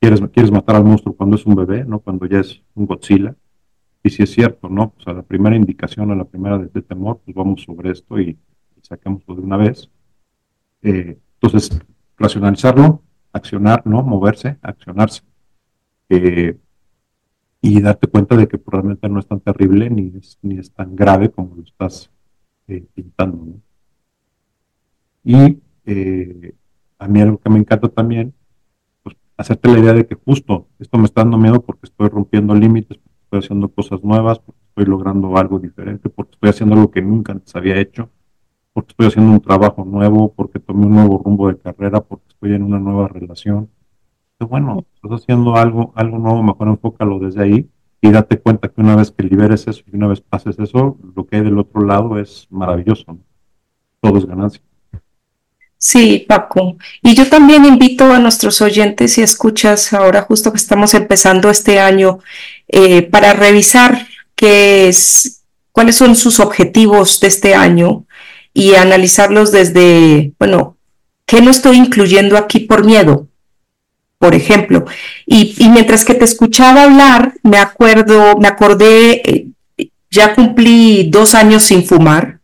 quieres, 0.00 0.20
quieres 0.32 0.50
matar 0.50 0.76
al 0.76 0.84
monstruo 0.84 1.16
cuando 1.16 1.36
es 1.36 1.46
un 1.46 1.54
bebé, 1.54 1.84
¿no? 1.84 2.00
Cuando 2.00 2.26
ya 2.26 2.40
es 2.40 2.62
un 2.74 2.86
Godzilla. 2.86 3.34
Y 4.02 4.10
si 4.10 4.22
es 4.22 4.30
cierto, 4.30 4.68
¿no? 4.68 4.90
Pues 4.90 5.06
a 5.08 5.12
la 5.12 5.22
primera 5.22 5.56
indicación, 5.56 6.10
a 6.10 6.14
la 6.14 6.24
primera 6.24 6.58
de, 6.58 6.82
temor, 6.82 7.20
pues 7.24 7.34
vamos 7.34 7.62
sobre 7.62 7.90
esto 7.90 8.20
y, 8.20 8.38
saquémoslo 8.82 9.34
de 9.34 9.40
una 9.40 9.56
vez. 9.56 9.90
Eh, 10.82 11.18
entonces, 11.40 11.80
racionalizarlo, 12.16 13.02
accionar, 13.32 13.84
¿no? 13.86 14.02
Moverse, 14.02 14.58
accionarse. 14.62 15.22
Eh, 16.08 16.56
y 17.60 17.80
darte 17.80 18.06
cuenta 18.08 18.36
de 18.36 18.46
que 18.48 18.58
probablemente 18.58 19.08
no 19.08 19.18
es 19.18 19.26
tan 19.26 19.40
terrible 19.40 19.90
ni 19.90 20.12
es, 20.16 20.38
ni 20.42 20.58
es 20.58 20.70
tan 20.72 20.94
grave 20.94 21.30
como 21.30 21.56
lo 21.56 21.62
estás 21.62 22.10
eh, 22.68 22.84
pintando. 22.94 23.60
Y 25.24 25.58
a 26.98 27.08
mí 27.08 27.20
algo 27.20 27.38
que 27.38 27.50
me 27.50 27.58
encanta 27.58 27.88
también 27.88 28.34
hacerte 29.36 29.68
la 29.68 29.78
idea 29.78 29.92
de 29.92 30.06
que 30.06 30.14
justo 30.14 30.68
esto 30.78 30.98
me 30.98 31.04
está 31.04 31.22
dando 31.22 31.38
miedo 31.38 31.60
porque 31.62 31.82
estoy 31.84 32.08
rompiendo 32.08 32.54
límites, 32.54 32.98
porque 32.98 33.18
estoy 33.24 33.38
haciendo 33.40 33.68
cosas 33.68 34.02
nuevas, 34.02 34.38
porque 34.38 34.60
estoy 34.68 34.86
logrando 34.86 35.36
algo 35.36 35.58
diferente, 35.58 36.08
porque 36.08 36.32
estoy 36.32 36.50
haciendo 36.50 36.74
algo 36.76 36.90
que 36.90 37.02
nunca 37.02 37.32
antes 37.32 37.54
había 37.54 37.78
hecho, 37.78 38.10
porque 38.72 38.92
estoy 38.92 39.06
haciendo 39.08 39.32
un 39.32 39.40
trabajo 39.40 39.84
nuevo, 39.84 40.32
porque 40.32 40.58
tomé 40.58 40.86
un 40.86 40.94
nuevo 40.94 41.18
rumbo 41.18 41.48
de 41.48 41.58
carrera, 41.58 42.00
porque 42.00 42.26
estoy 42.28 42.54
en 42.54 42.62
una 42.62 42.78
nueva 42.78 43.08
relación. 43.08 43.68
Entonces, 44.38 44.50
bueno, 44.50 44.84
estás 44.94 45.22
haciendo 45.22 45.56
algo, 45.56 45.94
algo 45.96 46.18
nuevo, 46.18 46.42
mejor 46.42 46.68
enfócalo 46.68 47.18
desde 47.18 47.42
ahí 47.42 47.70
y 48.02 48.10
date 48.10 48.38
cuenta 48.38 48.68
que 48.68 48.82
una 48.82 48.94
vez 48.94 49.10
que 49.10 49.22
liberes 49.22 49.66
eso 49.66 49.82
y 49.90 49.96
una 49.96 50.08
vez 50.08 50.20
pases 50.20 50.58
eso, 50.58 50.98
lo 51.14 51.26
que 51.26 51.36
hay 51.36 51.42
del 51.42 51.58
otro 51.58 51.82
lado 51.82 52.18
es 52.18 52.46
maravilloso. 52.50 53.18
Todo 54.00 54.18
es 54.18 54.26
ganancia. 54.26 54.60
Sí, 55.78 56.26
Paco. 56.28 56.76
Y 57.02 57.14
yo 57.14 57.28
también 57.28 57.64
invito 57.64 58.12
a 58.12 58.18
nuestros 58.18 58.60
oyentes 58.60 59.16
y 59.16 59.22
escuchas 59.22 59.94
ahora 59.94 60.22
justo 60.22 60.50
que 60.50 60.58
estamos 60.58 60.92
empezando 60.92 61.48
este 61.48 61.80
año 61.80 62.18
eh, 62.68 63.02
para 63.02 63.32
revisar 63.32 64.06
qué 64.34 64.88
es, 64.88 65.44
cuáles 65.72 65.96
son 65.96 66.14
sus 66.14 66.40
objetivos 66.40 67.20
de 67.20 67.28
este 67.28 67.54
año 67.54 68.04
y 68.52 68.74
analizarlos 68.74 69.50
desde, 69.50 70.34
bueno, 70.38 70.76
¿qué 71.24 71.40
no 71.40 71.50
estoy 71.50 71.76
incluyendo 71.76 72.36
aquí 72.36 72.60
por 72.60 72.84
miedo? 72.84 73.28
Por 74.18 74.34
ejemplo. 74.34 74.84
Y, 75.26 75.54
mientras 75.70 76.04
que 76.04 76.14
te 76.14 76.24
escuchaba 76.24 76.84
hablar, 76.84 77.34
me 77.42 77.58
acuerdo, 77.58 78.36
me 78.38 78.48
acordé, 78.48 79.22
eh, 79.24 79.46
ya 80.10 80.34
cumplí 80.34 81.08
dos 81.10 81.34
años 81.34 81.64
sin 81.64 81.84
fumar. 81.84 82.40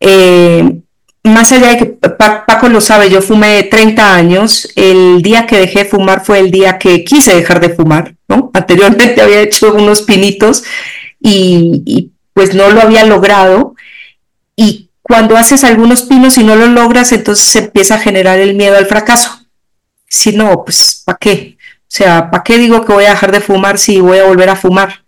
Eh, 0.00 0.80
más 1.22 1.52
allá 1.52 1.68
de 1.68 1.78
que 1.78 1.86
Paco 1.86 2.68
lo 2.68 2.80
sabe, 2.80 3.10
yo 3.10 3.20
fumé 3.20 3.64
30 3.64 4.14
años, 4.14 4.68
el 4.74 5.20
día 5.20 5.46
que 5.46 5.58
dejé 5.58 5.80
de 5.80 5.90
fumar 5.90 6.24
fue 6.24 6.38
el 6.38 6.50
día 6.50 6.78
que 6.78 7.04
quise 7.04 7.34
dejar 7.34 7.60
de 7.60 7.70
fumar, 7.70 8.14
¿no? 8.26 8.50
Anteriormente 8.54 9.20
había 9.20 9.40
hecho 9.40 9.74
unos 9.74 10.02
pinitos 10.02 10.64
y, 11.20 12.12
pues 12.32 12.54
no 12.54 12.70
lo 12.70 12.80
había 12.80 13.04
logrado. 13.04 13.74
Y 14.56 14.90
cuando 15.02 15.36
haces 15.36 15.64
algunos 15.64 16.02
pinos 16.02 16.38
y 16.38 16.44
no 16.44 16.56
lo 16.56 16.66
logras, 16.68 17.12
entonces 17.12 17.44
se 17.44 17.58
empieza 17.60 17.96
a 17.96 18.00
generar 18.00 18.38
el 18.38 18.54
miedo 18.54 18.76
al 18.78 18.86
fracaso. 18.86 19.39
Si 20.10 20.32
no, 20.32 20.64
pues 20.64 21.02
¿para 21.06 21.18
qué? 21.18 21.56
O 21.82 21.86
sea, 21.86 22.30
¿para 22.30 22.42
qué 22.42 22.58
digo 22.58 22.84
que 22.84 22.92
voy 22.92 23.04
a 23.04 23.10
dejar 23.10 23.30
de 23.32 23.40
fumar 23.40 23.78
si 23.78 24.00
voy 24.00 24.18
a 24.18 24.24
volver 24.24 24.50
a 24.50 24.56
fumar? 24.56 25.04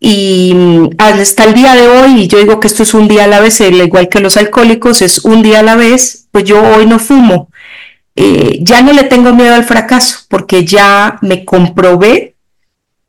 Y 0.00 0.52
mm, 0.54 0.90
hasta 0.98 1.44
el 1.44 1.54
día 1.54 1.74
de 1.74 1.88
hoy, 1.88 2.26
yo 2.26 2.38
digo 2.38 2.58
que 2.60 2.66
esto 2.66 2.82
es 2.82 2.94
un 2.94 3.08
día 3.08 3.24
a 3.24 3.28
la 3.28 3.40
vez, 3.40 3.60
igual 3.60 4.08
que 4.08 4.20
los 4.20 4.36
alcohólicos, 4.36 5.02
es 5.02 5.24
un 5.24 5.42
día 5.42 5.60
a 5.60 5.62
la 5.62 5.76
vez, 5.76 6.26
pues 6.32 6.44
yo 6.44 6.60
hoy 6.62 6.86
no 6.86 6.98
fumo. 6.98 7.48
Eh, 8.16 8.58
ya 8.60 8.82
no 8.82 8.92
le 8.92 9.04
tengo 9.04 9.32
miedo 9.32 9.54
al 9.54 9.64
fracaso, 9.64 10.26
porque 10.28 10.64
ya 10.64 11.18
me 11.22 11.44
comprobé 11.44 12.34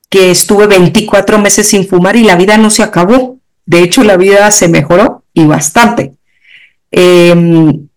que 0.10 0.32
estuve 0.32 0.68
24 0.68 1.40
meses 1.40 1.68
sin 1.68 1.88
fumar 1.88 2.16
y 2.16 2.24
la 2.24 2.36
vida 2.36 2.58
no 2.58 2.70
se 2.70 2.84
acabó. 2.84 3.40
De 3.66 3.80
hecho, 3.80 4.04
la 4.04 4.16
vida 4.16 4.50
se 4.52 4.68
mejoró 4.68 5.24
y 5.34 5.46
bastante. 5.46 6.14
Em, 6.92 7.88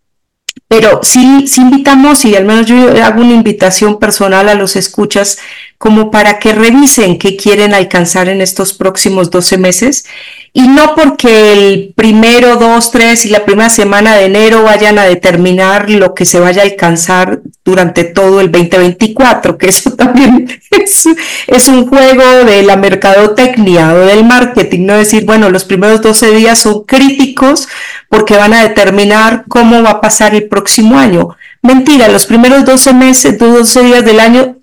pero 0.68 1.00
sí, 1.02 1.48
sí 1.48 1.62
invitamos, 1.62 2.24
y 2.26 2.36
al 2.36 2.44
menos 2.44 2.66
yo 2.66 2.76
hago 3.02 3.22
una 3.22 3.32
invitación 3.32 3.98
personal 3.98 4.48
a 4.50 4.54
los 4.54 4.76
escuchas, 4.76 5.38
como 5.78 6.10
para 6.10 6.38
que 6.38 6.52
revisen 6.52 7.18
qué 7.18 7.36
quieren 7.36 7.72
alcanzar 7.72 8.28
en 8.28 8.42
estos 8.42 8.74
próximos 8.74 9.30
12 9.30 9.56
meses 9.56 10.04
y 10.52 10.66
no 10.68 10.94
porque 10.94 11.52
el 11.52 11.92
primero, 11.94 12.56
dos, 12.56 12.90
tres 12.90 13.26
y 13.26 13.28
la 13.28 13.44
primera 13.44 13.68
semana 13.68 14.16
de 14.16 14.26
enero 14.26 14.62
vayan 14.62 14.98
a 14.98 15.04
determinar 15.04 15.90
lo 15.90 16.14
que 16.14 16.24
se 16.24 16.40
vaya 16.40 16.62
a 16.62 16.64
alcanzar 16.64 17.40
durante 17.64 18.04
todo 18.04 18.40
el 18.40 18.50
2024, 18.50 19.58
que 19.58 19.68
eso 19.68 19.92
también 19.96 20.48
es, 20.70 21.68
un 21.68 21.86
juego 21.86 22.44
de 22.44 22.62
la 22.62 22.76
mercadotecnia 22.76 23.92
o 23.94 23.98
del 23.98 24.24
marketing, 24.24 24.86
no 24.86 24.94
decir, 24.94 25.24
bueno, 25.24 25.50
los 25.50 25.64
primeros 25.64 26.00
12 26.02 26.30
días 26.32 26.58
son 26.58 26.84
críticos 26.84 27.68
porque 28.08 28.36
van 28.36 28.54
a 28.54 28.62
determinar 28.62 29.44
cómo 29.48 29.82
va 29.82 29.90
a 29.90 30.00
pasar 30.00 30.34
el 30.34 30.48
próximo 30.48 30.98
año. 30.98 31.36
Mentira, 31.62 32.08
los 32.08 32.26
primeros 32.26 32.64
12 32.64 32.94
meses, 32.94 33.38
12 33.38 33.82
días 33.82 34.04
del 34.04 34.20
año 34.20 34.57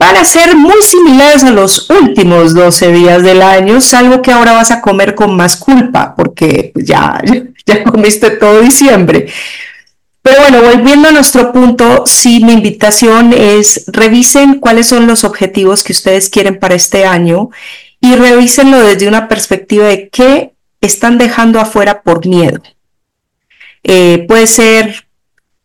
van 0.00 0.16
a 0.16 0.24
ser 0.24 0.56
muy 0.56 0.82
similares 0.82 1.44
a 1.44 1.50
los 1.50 1.90
últimos 1.90 2.54
12 2.54 2.90
días 2.90 3.22
del 3.22 3.42
año, 3.42 3.82
salvo 3.82 4.22
que 4.22 4.32
ahora 4.32 4.54
vas 4.54 4.70
a 4.70 4.80
comer 4.80 5.14
con 5.14 5.36
más 5.36 5.56
culpa, 5.56 6.14
porque 6.16 6.72
ya, 6.74 7.20
ya 7.66 7.84
comiste 7.84 8.30
todo 8.30 8.62
diciembre. 8.62 9.26
Pero 10.22 10.40
bueno, 10.40 10.62
volviendo 10.62 11.08
a 11.08 11.12
nuestro 11.12 11.52
punto, 11.52 12.04
sí, 12.06 12.42
mi 12.42 12.54
invitación 12.54 13.34
es 13.34 13.84
revisen 13.88 14.58
cuáles 14.58 14.88
son 14.88 15.06
los 15.06 15.22
objetivos 15.22 15.84
que 15.84 15.92
ustedes 15.92 16.30
quieren 16.30 16.58
para 16.58 16.74
este 16.74 17.04
año 17.04 17.50
y 18.00 18.14
revísenlo 18.14 18.80
desde 18.80 19.06
una 19.06 19.28
perspectiva 19.28 19.84
de 19.84 20.08
qué 20.08 20.54
están 20.80 21.18
dejando 21.18 21.60
afuera 21.60 22.00
por 22.00 22.26
miedo. 22.26 22.62
Eh, 23.82 24.24
puede 24.26 24.46
ser 24.46 25.06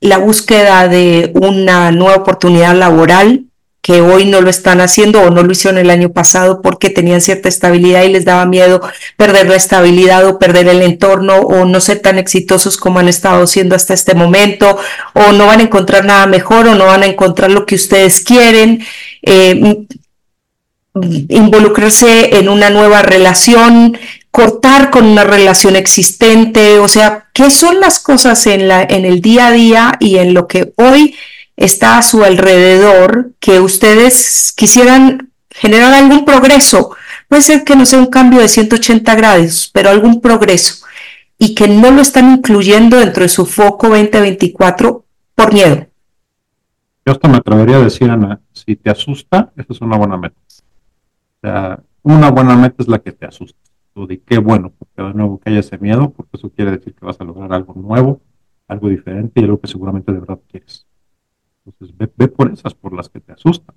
la 0.01 0.17
búsqueda 0.17 0.89
de 0.89 1.31
una 1.35 1.91
nueva 1.91 2.17
oportunidad 2.17 2.75
laboral, 2.75 3.45
que 3.85 4.01
hoy 4.01 4.25
no 4.25 4.41
lo 4.41 4.49
están 4.49 4.81
haciendo 4.81 5.21
o 5.21 5.29
no 5.29 5.43
lo 5.43 5.51
hicieron 5.51 5.77
el 5.77 5.91
año 5.91 6.11
pasado 6.11 6.63
porque 6.63 6.89
tenían 6.89 7.21
cierta 7.21 7.49
estabilidad 7.49 8.01
y 8.01 8.09
les 8.09 8.25
daba 8.25 8.47
miedo 8.47 8.81
perder 9.15 9.47
la 9.47 9.55
estabilidad 9.55 10.25
o 10.25 10.39
perder 10.39 10.67
el 10.69 10.81
entorno 10.81 11.35
o 11.35 11.65
no 11.65 11.79
ser 11.79 11.99
tan 11.99 12.17
exitosos 12.17 12.77
como 12.77 12.97
han 12.97 13.07
estado 13.07 13.45
siendo 13.45 13.75
hasta 13.75 13.93
este 13.93 14.15
momento 14.15 14.79
o 15.13 15.33
no 15.33 15.45
van 15.45 15.59
a 15.59 15.63
encontrar 15.65 16.03
nada 16.03 16.25
mejor 16.25 16.67
o 16.67 16.73
no 16.73 16.87
van 16.87 17.03
a 17.03 17.05
encontrar 17.05 17.51
lo 17.51 17.67
que 17.67 17.75
ustedes 17.75 18.21
quieren. 18.21 18.83
Eh, 19.21 19.85
involucrarse 21.29 22.39
en 22.39 22.49
una 22.49 22.71
nueva 22.71 23.03
relación, 23.03 23.99
cortar 24.31 24.89
con 24.89 25.05
una 25.05 25.25
relación 25.25 25.75
existente, 25.75 26.79
o 26.79 26.87
sea, 26.87 27.25
¿qué 27.33 27.51
son 27.51 27.79
las 27.79 27.99
cosas 27.99 28.47
en, 28.47 28.67
la, 28.67 28.81
en 28.81 29.05
el 29.05 29.21
día 29.21 29.47
a 29.47 29.51
día 29.51 29.97
y 29.99 30.17
en 30.17 30.33
lo 30.33 30.47
que 30.47 30.73
hoy 30.77 31.13
está 31.55 31.97
a 31.97 32.01
su 32.01 32.23
alrededor 32.23 33.31
que 33.39 33.59
ustedes 33.59 34.53
quisieran 34.55 35.31
generar 35.49 35.93
algún 35.93 36.25
progreso. 36.25 36.95
Puede 37.29 37.41
ser 37.41 37.63
que 37.63 37.75
no 37.75 37.85
sea 37.85 37.99
un 37.99 38.07
cambio 38.07 38.39
de 38.39 38.47
180 38.47 39.15
grados, 39.15 39.69
pero 39.73 39.89
algún 39.89 40.21
progreso 40.21 40.85
y 41.37 41.55
que 41.55 41.67
no 41.67 41.91
lo 41.91 42.01
están 42.01 42.31
incluyendo 42.31 42.97
dentro 42.97 43.23
de 43.23 43.29
su 43.29 43.45
foco 43.45 43.89
2024 43.89 45.05
por 45.35 45.53
miedo. 45.53 45.87
Yo 47.05 47.13
hasta 47.13 47.27
me 47.27 47.37
atrevería 47.37 47.77
a 47.77 47.83
decir, 47.83 48.09
Ana, 48.09 48.39
si 48.51 48.75
te 48.75 48.89
asusta, 48.89 49.51
esa 49.55 49.73
es 49.73 49.81
una 49.81 49.97
buena 49.97 50.17
meta. 50.17 50.39
O 50.39 51.47
sea, 51.47 51.79
una 52.01 52.31
buena 52.31 52.55
meta 52.55 52.75
es 52.79 52.87
la 52.87 52.99
que 52.99 53.11
te 53.11 53.25
asusta. 53.25 53.59
Tú 53.93 54.07
di 54.07 54.17
qué 54.17 54.39
bueno, 54.39 54.73
porque 54.77 55.01
de 55.01 55.13
nuevo 55.13 55.39
que 55.39 55.49
haya 55.49 55.59
ese 55.59 55.77
miedo, 55.77 56.09
porque 56.11 56.37
eso 56.37 56.49
quiere 56.49 56.71
decir 56.71 56.93
que 56.95 57.05
vas 57.05 57.19
a 57.21 57.23
lograr 57.23 57.53
algo 57.53 57.73
nuevo, 57.75 58.21
algo 58.67 58.89
diferente 58.89 59.39
y 59.39 59.43
algo 59.43 59.59
que 59.59 59.67
seguramente 59.67 60.11
de 60.11 60.19
verdad 60.19 60.39
quieres. 60.49 60.85
Entonces, 61.65 61.95
ve, 61.97 62.27
por 62.27 62.51
esas, 62.51 62.73
por 62.73 62.93
las 62.93 63.09
que 63.09 63.19
te 63.19 63.33
asustan. 63.33 63.75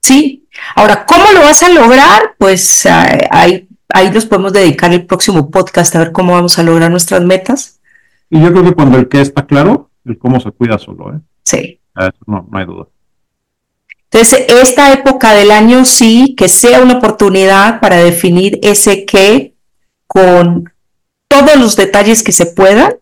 Sí. 0.00 0.48
Ahora, 0.74 1.04
¿cómo 1.04 1.24
lo 1.32 1.40
vas 1.40 1.62
a 1.62 1.68
lograr? 1.68 2.34
Pues 2.38 2.86
eh, 2.86 3.28
ahí, 3.30 3.68
ahí 3.88 4.10
nos 4.10 4.26
podemos 4.26 4.52
dedicar 4.52 4.92
el 4.92 5.06
próximo 5.06 5.50
podcast 5.50 5.94
a 5.96 6.00
ver 6.00 6.12
cómo 6.12 6.32
vamos 6.32 6.58
a 6.58 6.62
lograr 6.62 6.90
nuestras 6.90 7.22
metas. 7.22 7.80
Y 8.28 8.40
yo 8.40 8.52
creo 8.52 8.64
que 8.64 8.72
cuando 8.72 8.98
el 8.98 9.08
qué 9.08 9.20
está 9.20 9.46
claro, 9.46 9.90
el 10.04 10.18
cómo 10.18 10.40
se 10.40 10.50
cuida 10.52 10.78
solo, 10.78 11.14
¿eh? 11.14 11.20
Sí. 11.42 11.80
Eso 11.96 12.12
no, 12.26 12.48
no 12.50 12.58
hay 12.58 12.66
duda. 12.66 12.86
Entonces, 14.12 14.46
esta 14.48 14.92
época 14.92 15.34
del 15.34 15.50
año 15.50 15.84
sí 15.84 16.34
que 16.36 16.48
sea 16.48 16.82
una 16.82 16.94
oportunidad 16.94 17.80
para 17.80 17.96
definir 17.96 18.58
ese 18.62 19.04
qué 19.04 19.54
con 20.06 20.72
todos 21.28 21.56
los 21.56 21.76
detalles 21.76 22.24
que 22.24 22.32
se 22.32 22.46
puedan, 22.46 22.94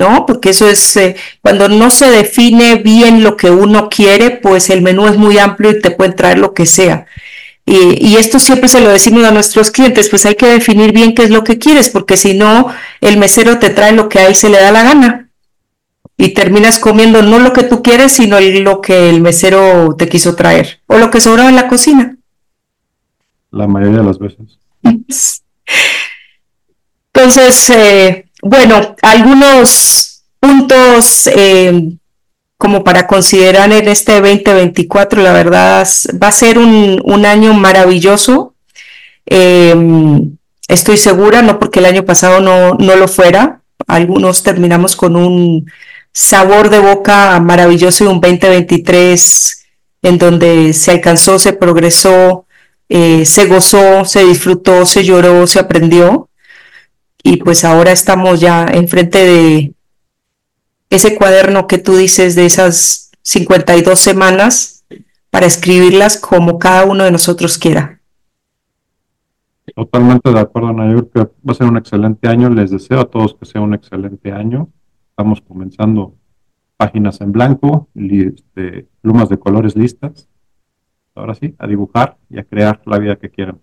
¿no? 0.00 0.24
Porque 0.24 0.50
eso 0.50 0.66
es, 0.66 0.96
eh, 0.96 1.14
cuando 1.42 1.68
no 1.68 1.90
se 1.90 2.10
define 2.10 2.76
bien 2.76 3.22
lo 3.22 3.36
que 3.36 3.50
uno 3.50 3.90
quiere, 3.90 4.30
pues 4.30 4.70
el 4.70 4.80
menú 4.80 5.06
es 5.06 5.18
muy 5.18 5.38
amplio 5.38 5.70
y 5.70 5.80
te 5.80 5.90
puede 5.90 6.12
traer 6.14 6.38
lo 6.38 6.54
que 6.54 6.64
sea. 6.64 7.06
Y, 7.66 8.16
esto 8.16 8.40
siempre 8.40 8.68
se 8.68 8.80
lo 8.80 8.88
decimos 8.88 9.22
a 9.24 9.30
nuestros 9.30 9.70
clientes, 9.70 10.08
pues 10.08 10.26
hay 10.26 10.34
que 10.34 10.46
definir 10.46 10.92
bien 10.92 11.14
qué 11.14 11.22
es 11.22 11.30
lo 11.30 11.44
que 11.44 11.58
quieres, 11.58 11.88
porque 11.90 12.16
si 12.16 12.34
no, 12.34 12.66
el 13.00 13.16
mesero 13.16 13.60
te 13.60 13.70
trae 13.70 13.92
lo 13.92 14.08
que 14.08 14.18
ahí 14.18 14.34
se 14.34 14.48
le 14.48 14.58
da 14.58 14.72
la 14.72 14.82
gana. 14.82 15.28
Y 16.16 16.30
terminas 16.30 16.80
comiendo 16.80 17.22
no 17.22 17.38
lo 17.38 17.52
que 17.52 17.62
tú 17.62 17.80
quieres, 17.82 18.12
sino 18.12 18.40
lo 18.40 18.80
que 18.80 19.10
el 19.10 19.20
mesero 19.20 19.94
te 19.96 20.08
quiso 20.08 20.34
traer, 20.34 20.80
o 20.86 20.98
lo 20.98 21.10
que 21.10 21.20
sobraba 21.20 21.48
en 21.48 21.56
la 21.56 21.68
cocina. 21.68 22.16
La 23.52 23.68
mayoría 23.68 23.98
de 23.98 24.04
las 24.04 24.18
veces. 24.18 24.58
Entonces, 27.12 27.70
eh, 27.70 28.29
bueno, 28.42 28.96
algunos 29.02 30.22
puntos 30.38 31.28
eh, 31.28 31.92
como 32.56 32.84
para 32.84 33.06
considerar 33.06 33.72
en 33.72 33.88
este 33.88 34.20
2024, 34.20 35.22
la 35.22 35.32
verdad 35.32 35.86
va 36.22 36.28
a 36.28 36.32
ser 36.32 36.58
un, 36.58 37.26
año 37.26 37.54
maravilloso. 37.54 38.54
Em, 39.26 40.36
estoy 40.68 40.96
segura, 40.96 41.42
no 41.42 41.58
porque 41.58 41.78
el 41.78 41.86
año 41.86 42.04
pasado 42.04 42.40
no, 42.40 42.74
no 42.74 42.96
lo 42.96 43.08
fuera, 43.08 43.60
algunos 43.86 44.42
terminamos 44.42 44.96
con 44.96 45.16
un 45.16 45.70
sabor 46.12 46.70
de 46.70 46.80
boca 46.80 47.38
maravilloso 47.40 48.04
y 48.04 48.06
un 48.08 48.20
2023 48.20 49.66
en 50.02 50.18
donde 50.18 50.72
se 50.72 50.92
alcanzó, 50.92 51.38
se 51.38 51.52
progresó, 51.52 52.46
eh, 52.88 53.24
se 53.24 53.46
gozó, 53.46 54.04
se 54.04 54.24
disfrutó, 54.24 54.86
se 54.86 55.04
lloró, 55.04 55.46
se 55.46 55.60
aprendió. 55.60 56.29
Y 57.22 57.38
pues 57.38 57.64
ahora 57.64 57.92
estamos 57.92 58.40
ya 58.40 58.66
enfrente 58.66 59.18
de, 59.18 59.74
ese 60.90 61.16
cuaderno 61.16 61.68
que 61.68 61.78
tú 61.78 61.96
dices 61.96 62.34
de 62.34 62.46
esas 62.46 63.12
52 63.22 63.98
semanas 63.98 64.84
para 65.30 65.46
escribirlas 65.46 66.18
como 66.18 66.58
cada 66.58 66.84
uno 66.84 67.04
de 67.04 67.12
nosotros 67.12 67.56
quiera. 67.58 68.00
Totalmente 69.76 70.32
de 70.32 70.40
acuerdo, 70.40 70.72
Nayur, 70.72 71.08
que 71.10 71.20
va 71.20 71.52
a 71.52 71.54
ser 71.54 71.68
un 71.68 71.76
excelente 71.76 72.28
año. 72.28 72.50
Les 72.50 72.72
deseo 72.72 73.00
a 73.00 73.08
todos 73.08 73.34
que 73.34 73.46
sea 73.46 73.60
un 73.60 73.72
excelente 73.72 74.32
año. 74.32 74.68
Estamos 75.10 75.40
comenzando 75.42 76.16
páginas 76.76 77.20
en 77.20 77.30
blanco, 77.30 77.88
este, 77.94 78.88
plumas 79.00 79.28
de 79.28 79.38
colores 79.38 79.76
listas. 79.76 80.28
Ahora 81.14 81.34
sí, 81.34 81.54
a 81.58 81.68
dibujar 81.68 82.16
y 82.28 82.40
a 82.40 82.44
crear 82.44 82.82
la 82.84 82.98
vida 82.98 83.16
que 83.16 83.30
quieran. 83.30 83.60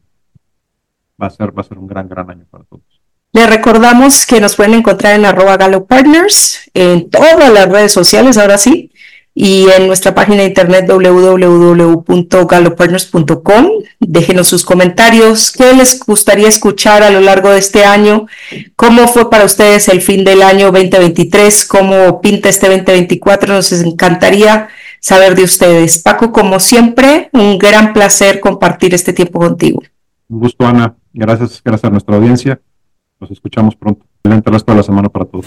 Va 1.22 1.28
a 1.28 1.30
ser, 1.32 1.56
va 1.56 1.62
a 1.62 1.65
ser 1.65 1.78
un 1.78 1.88
gran, 1.88 2.08
gran 2.08 2.30
año 2.30 2.46
para 2.50 2.63
todos. 2.63 2.96
Les 3.34 3.50
recordamos 3.50 4.26
que 4.26 4.42
nos 4.42 4.56
pueden 4.56 4.76
encontrar 4.76 5.16
en 5.16 5.26
arroba 5.26 5.58
Partners, 5.86 6.72
en 6.74 7.10
todas 7.10 7.52
las 7.52 7.70
redes 7.70 7.92
sociales, 7.92 8.38
ahora 8.38 8.58
sí, 8.58 8.92
y 9.40 9.68
en 9.78 9.86
nuestra 9.86 10.16
página 10.16 10.38
de 10.38 10.46
internet 10.46 10.88
www.galopartners.com. 10.88 13.68
Déjenos 14.00 14.48
sus 14.48 14.66
comentarios, 14.66 15.52
qué 15.52 15.74
les 15.74 16.00
gustaría 16.00 16.48
escuchar 16.48 17.04
a 17.04 17.12
lo 17.12 17.20
largo 17.20 17.50
de 17.50 17.60
este 17.60 17.86
año, 17.86 18.26
cómo 18.76 19.08
fue 19.08 19.30
para 19.30 19.46
ustedes 19.46 19.90
el 19.90 20.02
fin 20.02 20.24
del 20.24 20.42
año 20.42 20.72
2023, 20.72 21.66
cómo 21.66 22.20
pinta 22.22 22.50
este 22.50 22.68
2024, 22.68 23.54
nos 23.54 23.72
encantaría 23.74 24.70
saber 25.00 25.36
de 25.36 25.44
ustedes. 25.44 26.00
Paco, 26.00 26.32
como 26.32 26.60
siempre, 26.60 27.30
un 27.34 27.60
gran 27.60 27.94
placer 27.94 28.40
compartir 28.40 28.96
este 28.96 29.13
tiempo 29.13 29.38
contigo. 29.40 29.84
Un 30.30 30.40
gusto, 30.40 30.66
Ana. 30.66 30.96
Gracias, 31.13 31.62
gracias 31.63 31.88
a 31.88 31.92
nuestra 31.92 32.16
audiencia. 32.16 32.60
Nos 33.19 33.32
escuchamos 33.32 33.75
pronto. 33.75 34.06
Excelente 34.23 34.51
resto 34.51 34.71
de 34.71 34.77
la 34.77 34.84
semana 34.84 35.10
para 35.10 35.25
todos. 35.25 35.45